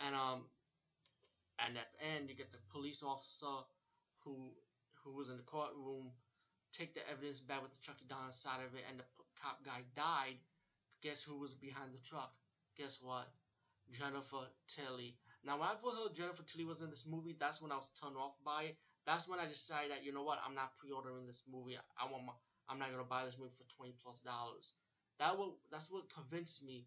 And 0.00 0.16
um 0.16 0.48
and 1.58 1.76
at 1.76 1.92
the 1.98 2.06
end 2.06 2.30
you 2.30 2.34
get 2.34 2.50
the 2.50 2.58
police 2.72 3.02
officer 3.02 3.62
who 4.24 4.50
who 5.04 5.12
was 5.12 5.28
in 5.28 5.36
the 5.36 5.42
courtroom 5.42 6.10
take 6.72 6.94
the 6.94 7.08
evidence 7.10 7.40
back 7.40 7.62
with 7.62 7.72
the 7.72 7.80
Chucky 7.84 8.06
doll 8.08 8.24
inside 8.26 8.64
of 8.64 8.74
it 8.74 8.84
and 8.88 8.98
the 8.98 9.04
cop 9.42 9.64
guy 9.64 9.82
died. 9.96 10.38
Guess 11.02 11.22
who 11.24 11.38
was 11.38 11.54
behind 11.54 11.92
the 11.92 11.98
truck? 11.98 12.32
Guess 12.78 13.00
what? 13.02 13.28
Jennifer 13.90 14.46
Tilly. 14.68 15.16
Now 15.44 15.58
when 15.58 15.68
I 15.68 15.74
first 15.74 15.98
heard 15.98 16.14
Jennifer 16.14 16.42
Tilly 16.44 16.64
was 16.64 16.82
in 16.82 16.90
this 16.90 17.06
movie, 17.06 17.36
that's 17.38 17.60
when 17.60 17.72
I 17.72 17.76
was 17.76 17.90
turned 18.00 18.16
off 18.16 18.34
by 18.44 18.64
it. 18.64 18.76
that's 19.06 19.28
when 19.28 19.40
I 19.40 19.46
decided 19.46 19.90
that 19.90 20.04
you 20.04 20.12
know 20.12 20.22
what, 20.22 20.38
I'm 20.46 20.54
not 20.54 20.78
pre-ordering 20.78 21.26
this 21.26 21.42
movie. 21.50 21.76
I 21.98 22.10
want 22.10 22.24
my, 22.26 22.32
I'm 22.68 22.78
not 22.78 22.90
gonna 22.90 23.04
buy 23.04 23.24
this 23.26 23.38
movie 23.38 23.52
for 23.58 23.66
twenty 23.76 23.94
plus 24.02 24.20
dollars. 24.20 24.74
That 25.18 25.36
will 25.36 25.58
that's 25.70 25.90
what 25.90 26.12
convinced 26.12 26.64
me. 26.64 26.86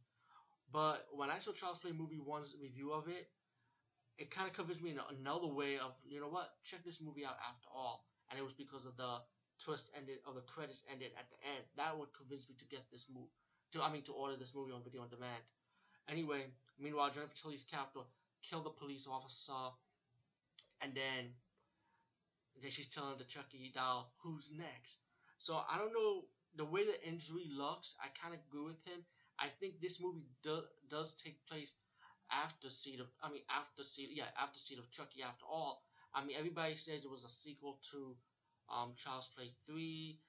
But 0.72 1.08
when 1.14 1.30
I 1.30 1.40
saw 1.40 1.52
Child's 1.54 1.80
Play 1.80 1.92
movie 1.92 2.20
one's 2.20 2.56
review 2.62 2.92
of 2.94 3.08
it, 3.08 3.30
it 4.18 4.32
kind 4.32 4.48
of 4.48 4.54
convinced 4.54 4.82
me 4.84 4.92
in 4.92 5.00
another 5.20 5.48
way 5.48 5.78
of 5.78 5.94
you 6.06 6.20
know 6.20 6.30
what, 6.30 6.50
check 6.64 6.84
this 6.84 7.02
movie 7.02 7.26
out 7.26 7.38
after 7.50 7.68
all. 7.74 8.06
And 8.30 8.40
it 8.40 8.44
was 8.44 8.54
because 8.54 8.86
of 8.86 8.98
the 8.98 9.20
twist 9.60 9.92
ended 9.98 10.20
or 10.28 10.34
the 10.34 10.42
credits 10.42 10.84
ended 10.92 11.12
at 11.20 11.30
the 11.30 11.38
end. 11.56 11.64
That 11.78 11.98
would 11.98 12.14
convince 12.14 12.50
me 12.50 12.56
to 12.60 12.66
get 12.66 12.84
this 12.92 13.08
movie. 13.14 13.32
To 13.74 13.82
I 13.82 13.92
mean 13.92 14.04
to 14.04 14.14
order 14.14 14.36
this 14.38 14.54
movie 14.56 14.72
on 14.72 14.84
video 14.84 15.02
on 15.02 15.10
demand. 15.10 15.42
Anyway, 16.08 16.46
meanwhile 16.80 17.10
Jennifer 17.10 17.36
Tilly's 17.36 17.64
character 17.64 18.02
killed 18.44 18.66
the 18.66 18.70
police 18.70 19.08
officer, 19.10 19.74
and 20.82 20.94
then 20.94 21.34
then 22.62 22.72
she's 22.72 22.88
telling 22.88 23.18
the 23.18 23.26
Chucky 23.26 23.72
doll 23.74 24.14
who's 24.22 24.52
next. 24.58 25.00
So 25.40 25.56
I 25.70 25.78
don't 25.78 25.94
know 25.94 26.24
the 26.56 26.66
way 26.66 26.86
the 26.86 27.08
injury 27.08 27.48
looks. 27.52 27.96
I 28.02 28.08
kind 28.22 28.34
of 28.34 28.40
agree 28.48 28.64
with 28.64 28.82
him. 28.86 29.04
I 29.40 29.48
think 29.48 29.82
this 29.82 30.00
movie 30.00 30.26
do, 30.44 30.62
does 30.90 31.16
take 31.16 31.46
place 31.48 31.76
after 32.32 32.70
Seed 32.70 33.00
of 33.00 33.08
I 33.22 33.30
mean 33.30 33.44
after 33.50 33.84
Seed 33.84 34.10
yeah 34.14 34.32
after 34.40 34.58
Seed 34.58 34.80
of 34.80 34.90
Chucky 34.92 35.22
after 35.24 35.46
all. 35.46 35.84
I 36.14 36.24
mean 36.24 36.38
everybody 36.38 36.76
says 36.76 37.04
it 37.04 37.12
was 37.12 37.26
a 37.26 37.30
sequel 37.30 37.80
to 37.92 38.16
um, 38.70 38.94
Child's 38.96 39.28
Play 39.28 39.52
3, 39.66 40.20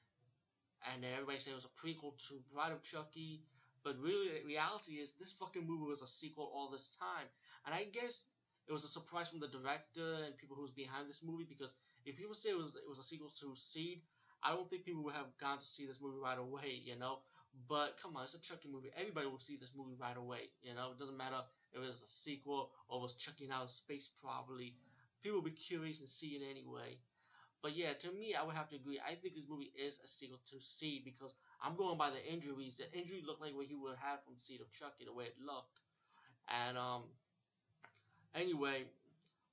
and 0.93 1.05
everybody 1.05 1.39
said 1.39 1.53
it 1.53 1.63
was 1.63 1.67
a 1.67 1.79
prequel 1.81 2.17
to 2.29 2.35
Bride 2.53 2.73
of 2.73 2.83
Chucky. 2.83 3.43
But 3.85 3.99
really, 4.01 4.29
the 4.29 4.45
reality 4.47 4.95
is 4.95 5.15
this 5.15 5.33
fucking 5.33 5.67
movie 5.67 5.87
was 5.87 6.03
a 6.03 6.09
sequel 6.09 6.51
all 6.53 6.71
this 6.71 6.97
time, 6.99 7.27
and 7.65 7.75
I 7.75 7.85
guess 7.85 8.27
it 8.67 8.73
was 8.73 8.85
a 8.85 8.89
surprise 8.89 9.29
from 9.29 9.41
the 9.41 9.49
director 9.49 10.25
and 10.27 10.37
people 10.37 10.57
who's 10.57 10.73
behind 10.73 11.09
this 11.09 11.23
movie 11.23 11.47
because 11.49 11.73
if 12.05 12.17
people 12.17 12.35
say 12.35 12.51
it 12.51 12.59
was 12.59 12.75
it 12.75 12.89
was 12.89 12.99
a 12.99 13.05
sequel 13.05 13.31
to 13.41 13.55
Seed, 13.55 14.03
I 14.43 14.51
don't 14.51 14.69
think 14.69 14.85
people 14.85 15.05
would 15.05 15.15
have 15.15 15.37
gone 15.41 15.59
to 15.59 15.67
see 15.67 15.87
this 15.87 16.01
movie 16.01 16.19
right 16.23 16.39
away, 16.39 16.83
you 16.85 16.99
know. 16.99 17.19
But 17.69 17.97
come 18.03 18.17
on, 18.17 18.25
it's 18.25 18.35
a 18.35 18.41
Chucky 18.41 18.69
movie. 18.69 18.91
Everybody 18.97 19.27
will 19.27 19.41
see 19.41 19.57
this 19.57 19.73
movie 19.77 19.95
right 19.99 20.17
away, 20.17 20.51
you 20.63 20.75
know. 20.75 20.91
It 20.93 20.99
doesn't 20.99 21.17
matter 21.17 21.41
if 21.73 21.79
it 21.79 21.87
was 21.87 22.03
a 22.03 22.07
sequel 22.07 22.71
or 22.89 23.01
was 23.01 23.15
Chucky 23.15 23.49
out 23.51 23.65
of 23.65 23.71
space 23.71 24.11
probably. 24.21 24.75
People 25.23 25.39
will 25.39 25.45
be 25.45 25.53
curious 25.53 26.01
and 26.01 26.09
see 26.09 26.39
it 26.39 26.43
anyway. 26.49 26.99
But 27.67 27.75
yeah, 27.75 27.95
to 27.95 28.13
me, 28.13 28.37
I 28.37 28.45
would 28.45 28.55
have 28.55 28.69
to 28.69 28.77
agree. 28.77 29.01
I 29.05 29.17
think 29.17 29.35
this 29.35 29.49
movie 29.49 29.73
is 29.75 29.99
a 30.05 30.07
sequel 30.07 30.39
to 30.51 30.61
Seed 30.61 31.05
because 31.05 31.35
I'm 31.61 31.75
going 31.75 31.99
by 31.99 32.11
the 32.11 32.25
injuries. 32.25 32.77
The 32.77 32.93
injuries 32.97 33.25
look 33.27 33.41
like 33.41 33.57
what 33.57 33.67
he 33.67 33.75
would 33.75 33.97
have 33.97 34.23
from 34.23 34.39
Seed 34.39 34.61
of 34.61 34.71
Chucky, 34.71 35.05
the 35.05 35.13
way 35.13 35.25
it 35.25 35.35
looked. 35.45 35.81
And 36.49 36.79
um, 36.79 37.05
anyway, 38.35 38.85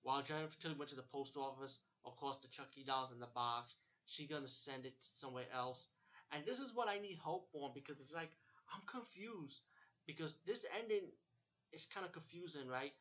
while 0.04 0.22
Jennifer 0.22 0.58
Tilly 0.60 0.76
went 0.76 0.90
to 0.90 0.96
the 0.96 1.04
post 1.04 1.38
office, 1.38 1.80
of 2.06 2.16
course, 2.18 2.38
the 2.38 2.48
Chucky 2.48 2.84
doll's 2.84 3.12
in 3.12 3.20
the 3.20 3.28
box. 3.28 3.76
She's 4.06 4.28
gonna 4.28 4.48
send 4.48 4.86
it 4.86 4.94
somewhere 5.00 5.48
else. 5.54 5.90
And 6.32 6.46
this 6.46 6.60
is 6.60 6.74
what 6.74 6.90
I 6.90 6.98
need 6.98 7.18
hope 7.18 7.48
on 7.54 7.72
because 7.74 8.00
it's 8.02 8.14
like 8.14 8.32
I'm 8.74 8.82
confused 8.88 9.62
because 10.08 10.40
this 10.46 10.66
ending 10.80 11.12
is 11.74 11.86
kind 11.86 12.06
of 12.06 12.14
confusing, 12.14 12.68
right? 12.68 12.94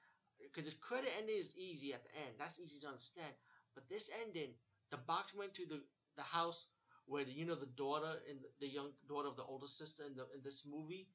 Because 0.43 0.73
the 0.73 0.81
credit 0.81 1.13
ending 1.19 1.39
is 1.39 1.55
easy 1.57 1.95
at 1.95 2.03
the 2.05 2.11
end. 2.17 2.37
That's 2.39 2.61
easy 2.61 2.81
to 2.83 2.89
understand. 2.89 3.35
But 3.75 3.89
this 3.89 4.11
ending, 4.23 4.55
the 4.93 4.99
box 4.99 5.35
went 5.35 5.55
to 5.57 5.67
the 5.67 5.81
the 6.17 6.23
house 6.23 6.67
where 7.07 7.25
the, 7.25 7.33
you 7.33 7.47
know 7.47 7.57
the 7.57 7.73
daughter 7.77 8.15
and 8.31 8.39
the, 8.61 8.69
young 8.69 8.93
daughter 9.09 9.29
of 9.29 9.37
the 9.37 9.45
older 9.45 9.67
sister 9.69 10.05
in 10.07 10.15
the 10.15 10.27
in 10.35 10.43
this 10.45 10.65
movie. 10.67 11.09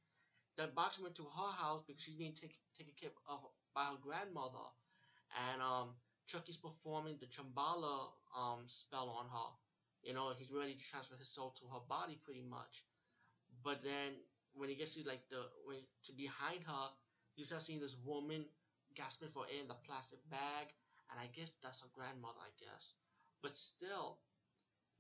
The 0.58 0.68
box 0.68 1.00
went 1.00 1.16
to 1.18 1.24
her 1.24 1.52
house 1.54 1.84
because 1.88 2.02
she's 2.04 2.16
being 2.18 2.34
taken 2.34 2.60
taken 2.78 2.94
care 3.00 3.12
of 3.30 3.42
by 3.76 3.86
her 3.86 3.98
grandmother, 4.02 4.68
and 5.52 5.62
um 5.62 5.96
Chucky's 6.28 6.58
performing 6.58 7.18
the 7.20 7.28
Damballa 7.28 8.12
um 8.36 8.64
spell 8.68 9.10
on 9.10 9.28
her. 9.30 9.50
You 10.04 10.14
know, 10.14 10.34
he's 10.38 10.52
ready 10.52 10.76
to 10.76 10.84
transfer 10.92 11.16
his 11.18 11.30
soul 11.30 11.52
to 11.60 11.68
her 11.74 11.82
body 11.88 12.20
pretty 12.24 12.44
much. 12.44 12.86
But 13.64 13.84
then 13.84 14.14
when 14.54 14.70
he 14.70 14.76
gets 14.76 14.94
to 14.96 15.04
like 15.08 15.22
the 15.30 15.46
to 16.06 16.14
behind 16.14 16.64
her, 16.66 16.90
you 17.36 17.46
start 17.46 17.64
seeing 17.64 17.80
this 17.82 17.98
woman 18.04 18.46
gasping 18.96 19.30
for 19.30 19.46
air 19.52 19.62
in 19.62 19.68
the 19.68 19.76
plastic 19.86 20.20
bag, 20.30 20.68
and 21.12 21.20
I 21.20 21.28
guess 21.28 21.56
that's 21.62 21.82
her 21.82 21.90
grandmother, 21.94 22.40
I 22.42 22.52
guess. 22.60 22.96
But 23.42 23.56
still, 23.56 24.20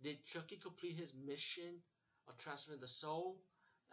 did 0.01 0.23
Chucky 0.23 0.57
complete 0.57 0.95
his 0.95 1.13
mission 1.13 1.81
of 2.27 2.37
transferring 2.37 2.79
the 2.79 2.87
soul? 2.87 3.41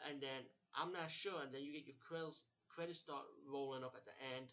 And 0.09 0.21
then 0.21 0.43
I'm 0.75 0.93
not 0.93 1.11
sure. 1.11 1.41
And 1.43 1.53
then 1.53 1.63
you 1.63 1.73
get 1.73 1.87
your 1.87 1.97
credits 2.07 2.43
credits 2.69 3.01
start 3.01 3.23
rolling 3.51 3.85
up 3.85 3.95
at 3.97 4.05
the 4.05 4.17
end, 4.37 4.53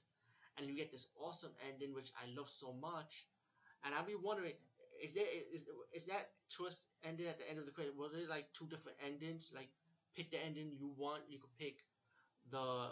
and 0.58 0.68
you 0.68 0.76
get 0.76 0.92
this 0.92 1.08
awesome 1.20 1.52
ending 1.68 1.94
which 1.94 2.12
I 2.22 2.28
love 2.38 2.50
so 2.50 2.74
much. 2.74 3.26
And 3.84 3.96
I'll 3.96 4.06
be 4.06 4.16
wondering, 4.16 4.54
is 5.04 5.14
there 5.14 5.26
is 5.54 5.66
is 5.94 6.06
that 6.06 6.30
twist 6.56 6.86
ending 7.04 7.28
at 7.28 7.38
the 7.40 7.50
end 7.50 7.60
of 7.60 7.66
the 7.66 7.72
credit? 7.72 7.96
Was 7.98 8.14
it 8.14 8.30
like 8.30 8.46
two 8.54 8.68
different 8.68 8.98
endings? 9.06 9.52
Like 9.56 9.70
pick 10.16 10.30
the 10.32 10.44
ending 10.44 10.72
you 10.78 10.94
want. 10.98 11.24
You 11.30 11.40
could 11.40 11.56
pick 11.58 11.78
the 12.52 12.92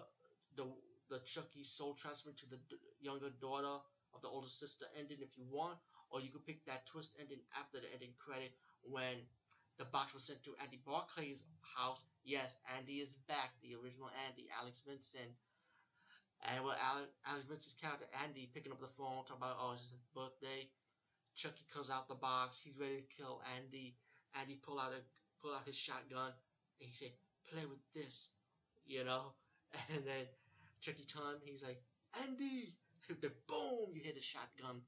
the 0.55 0.65
the 1.09 1.19
Chucky 1.25 1.63
soul 1.63 1.93
transfer 1.93 2.31
to 2.31 2.45
the 2.49 2.59
younger 3.01 3.29
daughter 3.41 3.77
of 4.13 4.21
the 4.21 4.27
older 4.27 4.47
sister 4.47 4.85
ending 4.97 5.17
if 5.21 5.37
you 5.37 5.45
want, 5.49 5.77
or 6.09 6.21
you 6.21 6.29
could 6.29 6.45
pick 6.45 6.65
that 6.65 6.85
twist 6.85 7.15
ending 7.19 7.41
after 7.57 7.79
the 7.79 7.89
ending 7.93 8.13
credit 8.17 8.51
when 8.83 9.21
the 9.77 9.85
box 9.85 10.13
was 10.13 10.23
sent 10.27 10.43
to 10.43 10.57
Andy 10.61 10.81
Barclay's 10.83 11.45
house. 11.63 12.03
Yes, 12.25 12.57
Andy 12.75 12.99
is 12.99 13.15
back, 13.27 13.55
the 13.63 13.79
original 13.79 14.11
Andy, 14.27 14.49
Alex 14.59 14.81
Vincent. 14.85 15.31
And 16.43 16.63
with 16.63 16.75
Alex, 16.79 17.11
Vincent's 17.47 17.75
character, 17.79 18.07
Andy, 18.23 18.49
picking 18.53 18.71
up 18.71 18.79
the 18.79 18.91
phone, 18.97 19.23
talking 19.27 19.43
about, 19.43 19.59
oh, 19.59 19.71
it's 19.73 19.91
his 19.91 19.99
birthday. 20.15 20.67
Chucky 21.35 21.63
comes 21.71 21.89
out 21.89 22.07
the 22.07 22.15
box. 22.15 22.59
He's 22.63 22.75
ready 22.75 22.99
to 22.99 23.15
kill 23.15 23.41
Andy. 23.55 23.95
Andy 24.35 24.59
pull 24.59 24.79
out 24.79 24.91
a 24.91 24.99
pull 25.41 25.55
out 25.55 25.65
his 25.65 25.75
shotgun. 25.75 26.31
And 26.79 26.87
he 26.87 26.93
said, 26.93 27.11
"Play 27.47 27.63
with 27.65 27.79
this," 27.93 28.29
you 28.85 29.03
know. 29.03 29.33
And 29.93 30.03
then 30.03 30.25
Chucky 30.81 31.05
Chun, 31.05 31.39
he's 31.43 31.61
like, 31.63 31.81
"Andy!" 32.27 32.75
The 33.09 33.31
boom, 33.47 33.89
you 33.95 34.01
hit 34.03 34.17
a 34.17 34.21
shotgun 34.21 34.81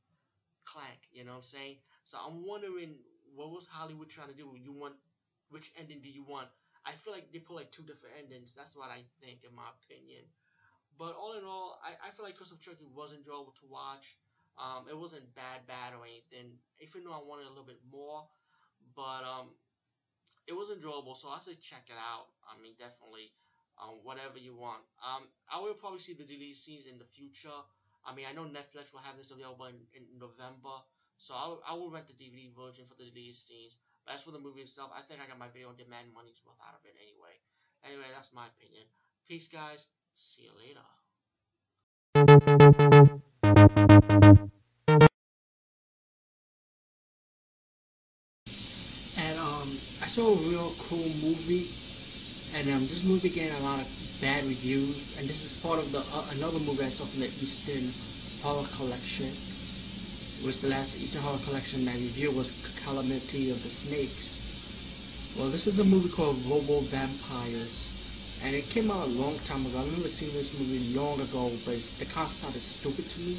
clank. 0.65 1.00
You 1.12 1.24
know 1.24 1.32
what 1.32 1.38
I'm 1.38 1.41
saying? 1.43 1.76
So 2.04 2.17
I'm 2.17 2.45
wondering 2.45 2.95
what 3.34 3.50
was 3.52 3.65
Hollywood 3.65 4.10
trying 4.10 4.28
to 4.30 4.34
do? 4.34 4.54
You 4.58 4.71
want 4.71 4.95
which 5.50 5.71
ending 5.76 6.02
do 6.02 6.10
you 6.10 6.24
want? 6.24 6.47
I 6.86 6.93
feel 6.93 7.13
like 7.13 7.26
they 7.32 7.39
put 7.39 7.56
like 7.56 7.71
two 7.71 7.84
different 7.84 8.15
endings. 8.17 8.54
That's 8.56 8.76
what 8.76 8.89
I 8.89 9.04
think, 9.21 9.43
in 9.43 9.54
my 9.54 9.67
opinion. 9.69 10.24
But 10.97 11.15
all 11.15 11.34
in 11.34 11.43
all, 11.43 11.78
I, 11.84 11.93
I 12.08 12.12
feel 12.12 12.26
like 12.26 12.36
Curse 12.36 12.52
of 12.52 12.60
Chucky 12.60 12.86
was 12.86 13.13
enjoyable 13.13 13.54
to 13.60 13.65
watch. 13.67 14.17
Um, 14.58 14.86
it 14.89 14.97
wasn't 14.97 15.34
bad, 15.36 15.65
bad 15.67 15.93
or 15.93 16.06
anything. 16.06 16.58
Even 16.80 17.04
though 17.04 17.13
I 17.13 17.19
wanted 17.24 17.45
a 17.45 17.50
little 17.50 17.63
bit 17.63 17.80
more, 17.89 18.26
but 18.95 19.24
um, 19.24 19.56
it 20.47 20.54
was 20.54 20.69
enjoyable. 20.69 21.15
So 21.15 21.30
I 21.30 21.39
say 21.39 21.56
check 21.56 21.84
it 21.89 21.97
out. 21.97 22.26
I 22.47 22.60
mean, 22.62 22.74
definitely, 22.78 23.32
um, 23.82 24.00
whatever 24.04 24.38
you 24.38 24.54
want. 24.56 24.82
Um, 25.06 25.28
I 25.52 25.60
will 25.60 25.74
probably 25.74 26.00
see 26.00 26.13
the 26.13 26.24
deleted 26.24 26.58
scenes 26.58 26.86
in 26.86 26.97
the 26.97 27.06
future. 27.06 27.62
I 28.06 28.16
mean, 28.16 28.26
I 28.30 28.34
know 28.34 28.44
Netflix 28.50 28.94
will 28.94 29.06
have 29.06 29.18
this 29.18 29.32
available 29.32 29.66
in, 29.66 29.78
in 29.94 30.04
November, 30.18 30.82
so 31.18 31.36
I 31.38 31.48
will, 31.48 31.62
I 31.68 31.74
will 31.74 31.92
rent 31.92 32.08
the 32.08 32.18
DVD 32.18 32.50
version 32.56 32.86
for 32.86 32.96
the 32.96 33.06
deleted 33.06 33.36
scenes. 33.36 33.78
But 34.06 34.16
as 34.16 34.24
for 34.24 34.32
the 34.32 34.40
movie 34.40 34.62
itself, 34.62 34.92
I 34.96 35.02
think 35.02 35.22
I 35.22 35.28
got 35.28 35.38
my 35.38 35.50
video 35.54 35.70
on 35.70 35.78
demand 35.78 36.10
money's 36.14 36.42
worth 36.46 36.58
out 36.66 36.74
of 36.74 36.82
it 36.86 36.98
anyway. 36.98 37.38
Anyway, 37.86 38.10
that's 38.14 38.34
my 38.34 38.48
opinion. 38.48 38.86
Peace, 39.28 39.48
guys. 39.48 39.88
See 40.16 40.44
you 40.44 40.52
later. 40.58 40.82
And 49.18 49.40
um, 49.40 49.70
I 50.02 50.08
saw 50.08 50.34
a 50.34 50.36
real 50.50 50.74
cool 50.90 51.10
movie, 51.22 51.70
and 52.54 52.70
um, 52.70 52.88
this 52.88 53.04
movie 53.04 53.30
getting 53.30 53.54
a 53.54 53.60
lot 53.60 53.80
of 53.80 53.88
bad 54.20 54.46
reviews, 54.48 55.14
and 55.18 55.28
this 55.28 55.44
is 55.44 55.54
part 55.54 55.80
of 55.80 55.92
the 55.92 56.00
uh, 56.00 56.26
another 56.32 56.60
movie 56.60 56.84
I 56.84 56.90
saw 56.90 57.06
from 57.06 57.22
the 57.22 57.32
Eastern 57.42 57.94
Horror 58.42 58.68
Collection, 58.68 59.38
which 60.42 60.60
the 60.60 60.68
last 60.68 60.98
Eastern 60.98 61.22
Horror 61.22 61.40
Collection 61.40 61.88
I 61.88 61.96
reviewed 61.96 62.36
was 62.36 62.54
Calamity 62.76 63.50
of 63.50 63.64
the 63.64 63.70
Snakes. 63.70 64.42
Well, 65.36 65.50
this 65.50 65.66
is 65.66 65.80
a 65.80 65.84
movie 65.84 66.10
called 66.10 66.46
Robo 66.46 66.82
Vampires, 66.82 67.88
and 68.42 68.56
it 68.56 68.70
came 68.70 68.92
out 68.92 69.08
a 69.08 69.12
long 69.12 69.40
time 69.40 69.66
ago. 69.66 69.78
I 69.80 69.84
remember 69.84 70.10
seeing 70.10 70.34
this 70.34 70.54
movie 70.54 70.94
long 70.94 71.22
ago, 71.22 71.58
but 71.64 71.80
the 72.00 72.06
concept 72.06 72.42
sounded 72.42 72.64
stupid 72.64 73.08
to 73.10 73.20
me. 73.22 73.38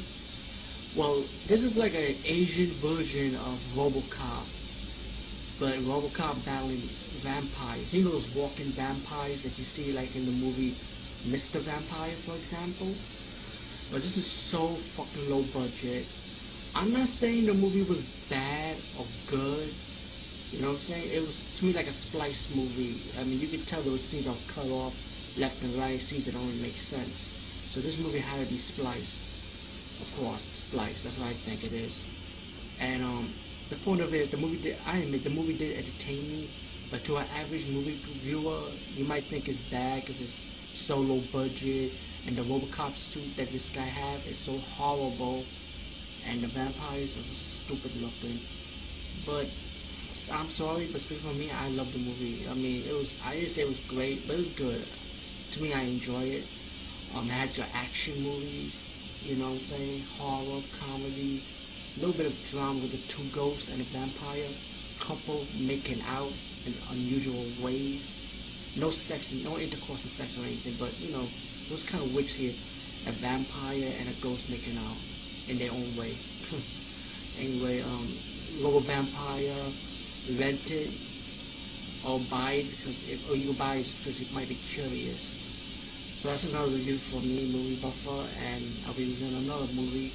Well, 0.95 1.25
this 1.45 1.63
is 1.63 1.77
like 1.77 1.93
an 1.93 2.17
Asian 2.25 2.71
version 2.79 3.35
of 3.35 3.59
RoboCop, 3.75 4.45
but 5.57 5.79
RoboCop 5.79 6.43
battling 6.43 6.95
vampires. 7.11 7.93
You 7.93 8.03
know 8.03 8.11
those 8.11 8.29
walking 8.29 8.71
vampires 8.71 9.43
that 9.43 9.57
you 9.57 9.65
see 9.65 9.91
like 9.91 10.15
in 10.15 10.25
the 10.25 10.31
movie 10.31 10.77
Mr. 11.23 11.59
Vampire, 11.59 12.17
for 12.17 12.35
example? 12.35 12.97
But 13.89 14.01
this 14.01 14.17
is 14.17 14.29
so 14.29 14.77
fucking 14.77 15.29
low 15.29 15.43
budget. 15.43 16.09
I'm 16.75 16.91
not 16.91 17.07
saying 17.07 17.45
the 17.45 17.53
movie 17.53 17.83
was 17.83 18.03
bad 18.29 18.83
or 18.93 19.07
good. 19.25 19.75
You 20.51 20.59
know 20.61 20.67
what 20.67 20.73
I'm 20.73 20.79
saying? 20.79 21.09
It 21.11 21.25
was 21.25 21.47
to 21.55 21.65
me 21.65 21.73
like 21.73 21.87
a 21.87 21.91
splice 21.93 22.49
movie. 22.49 23.11
I 23.17 23.23
mean, 23.23 23.39
you 23.39 23.47
could 23.47 23.67
tell 23.67 23.83
those 23.83 24.07
scenes 24.07 24.27
are 24.27 24.37
cut 24.47 24.67
off 24.67 24.95
left 25.35 25.63
and 25.63 25.75
right, 25.77 26.01
scenes 26.01 26.25
that 26.25 26.35
only 26.35 26.55
make 26.55 26.77
sense. 26.77 27.33
So 27.69 27.81
this 27.81 27.97
movie 27.97 28.19
had 28.19 28.39
to 28.41 28.45
be 28.45 28.57
spliced. 28.57 29.29
Of 29.99 30.11
course, 30.11 30.43
spliced. 30.53 31.03
That's 31.03 31.17
what 31.17 31.29
I 31.29 31.33
think 31.33 31.63
it 31.63 31.73
is. 31.73 32.05
And 32.79 33.03
um, 33.03 33.35
the 33.73 33.79
point 33.79 34.01
of 34.01 34.13
it, 34.13 34.31
the 34.31 34.37
movie 34.37 34.57
did. 34.57 34.77
I 34.85 34.97
admit 34.97 35.23
the 35.23 35.29
movie 35.29 35.53
did 35.53 35.77
entertain 35.77 36.29
me, 36.29 36.49
but 36.91 37.03
to 37.05 37.17
an 37.17 37.27
average 37.35 37.65
movie 37.67 37.99
viewer, 38.05 38.71
you 38.95 39.03
might 39.05 39.25
think 39.29 39.49
it's 39.49 39.59
bad 39.59 40.05
because 40.05 40.21
it's 40.21 40.45
so 40.73 40.99
low 40.99 41.19
budget, 41.21 41.93
and 42.25 42.37
the 42.37 42.43
RoboCop 42.43 42.97
suit 42.97 43.35
that 43.37 43.51
this 43.51 43.69
guy 43.69 43.85
have 43.85 44.27
is 44.27 44.39
so 44.39 44.59
horrible, 44.59 45.47
and 46.23 46.43
the 46.43 46.47
vampires 46.47 47.17
are 47.17 47.23
so 47.23 47.33
stupid 47.35 47.95
looking. 48.01 48.41
But 49.25 49.51
I'm 50.31 50.49
sorry, 50.49 50.87
but 50.87 51.01
speaking 51.01 51.23
for 51.27 51.33
me, 51.33 51.51
I 51.51 51.69
love 51.69 51.91
the 51.91 51.99
movie. 51.99 52.47
I 52.47 52.53
mean, 52.53 52.85
it 52.85 52.93
was. 52.95 53.17
I 53.23 53.35
didn't 53.35 53.51
say 53.51 53.61
it 53.61 53.67
was 53.67 53.79
great, 53.81 54.27
but 54.27 54.35
it 54.35 54.39
was 54.39 54.49
good. 54.49 54.87
To 55.51 55.61
me, 55.61 55.73
I 55.73 55.81
enjoy 55.83 56.25
it. 56.25 56.47
Um, 57.13 57.29
it 57.29 57.33
had 57.33 57.57
your 57.57 57.67
action 57.73 58.21
movies. 58.21 58.89
You 59.21 59.35
know 59.37 59.45
what 59.47 59.51
I'm 59.55 59.61
saying? 59.61 60.01
Horror, 60.17 60.63
comedy, 60.71 61.43
a 61.95 61.99
little 61.99 62.15
bit 62.15 62.25
of 62.25 62.43
drama 62.43 62.79
with 62.79 62.91
the 62.91 62.97
two 62.99 63.23
ghosts 63.25 63.69
and 63.69 63.81
a 63.81 63.85
vampire 63.85 64.49
couple 64.99 65.47
making 65.57 66.01
out 66.03 66.33
in 66.65 66.75
unusual 66.89 67.45
ways. 67.59 68.21
No 68.75 68.89
sex, 68.89 69.31
no 69.31 69.59
intercourse 69.59 70.05
or 70.05 70.09
sex 70.09 70.37
or 70.37 70.45
anything, 70.45 70.75
but 70.79 70.99
you 70.99 71.09
know, 71.09 71.29
it 71.67 71.71
was 71.71 71.83
kind 71.83 72.03
of 72.03 72.13
witchy. 72.13 72.55
A 73.05 73.11
vampire 73.11 73.93
and 73.99 74.07
a 74.09 74.13
ghost 74.13 74.49
making 74.49 74.77
out 74.77 74.97
in 75.47 75.57
their 75.57 75.71
own 75.71 75.93
way. 75.95 76.15
anyway, 77.37 77.81
um, 77.81 78.17
Robo 78.59 78.79
Vampire, 78.79 79.73
rent 80.29 80.71
it 80.71 80.89
or 82.03 82.19
buy 82.19 82.53
it 82.53 82.69
because 82.71 83.03
if, 83.03 83.19
or 83.29 83.35
you 83.35 83.53
buy 83.53 83.75
it 83.75 83.93
because 83.97 84.19
you 84.19 84.27
might 84.31 84.47
be 84.47 84.55
curious. 84.55 85.35
So 86.15 86.29
that's 86.29 86.45
another 86.45 86.69
review 86.71 86.97
for 86.97 87.21
me, 87.21 87.45
Movie 87.45 87.75
Buffer, 87.75 88.29
and 88.39 88.63
I'll 88.87 88.93
be 88.93 89.05
reviewing 89.05 89.35
another 89.35 89.67
movie 89.73 90.13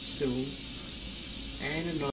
soon. 0.00 0.65
And 1.66 1.88
another 1.88 1.96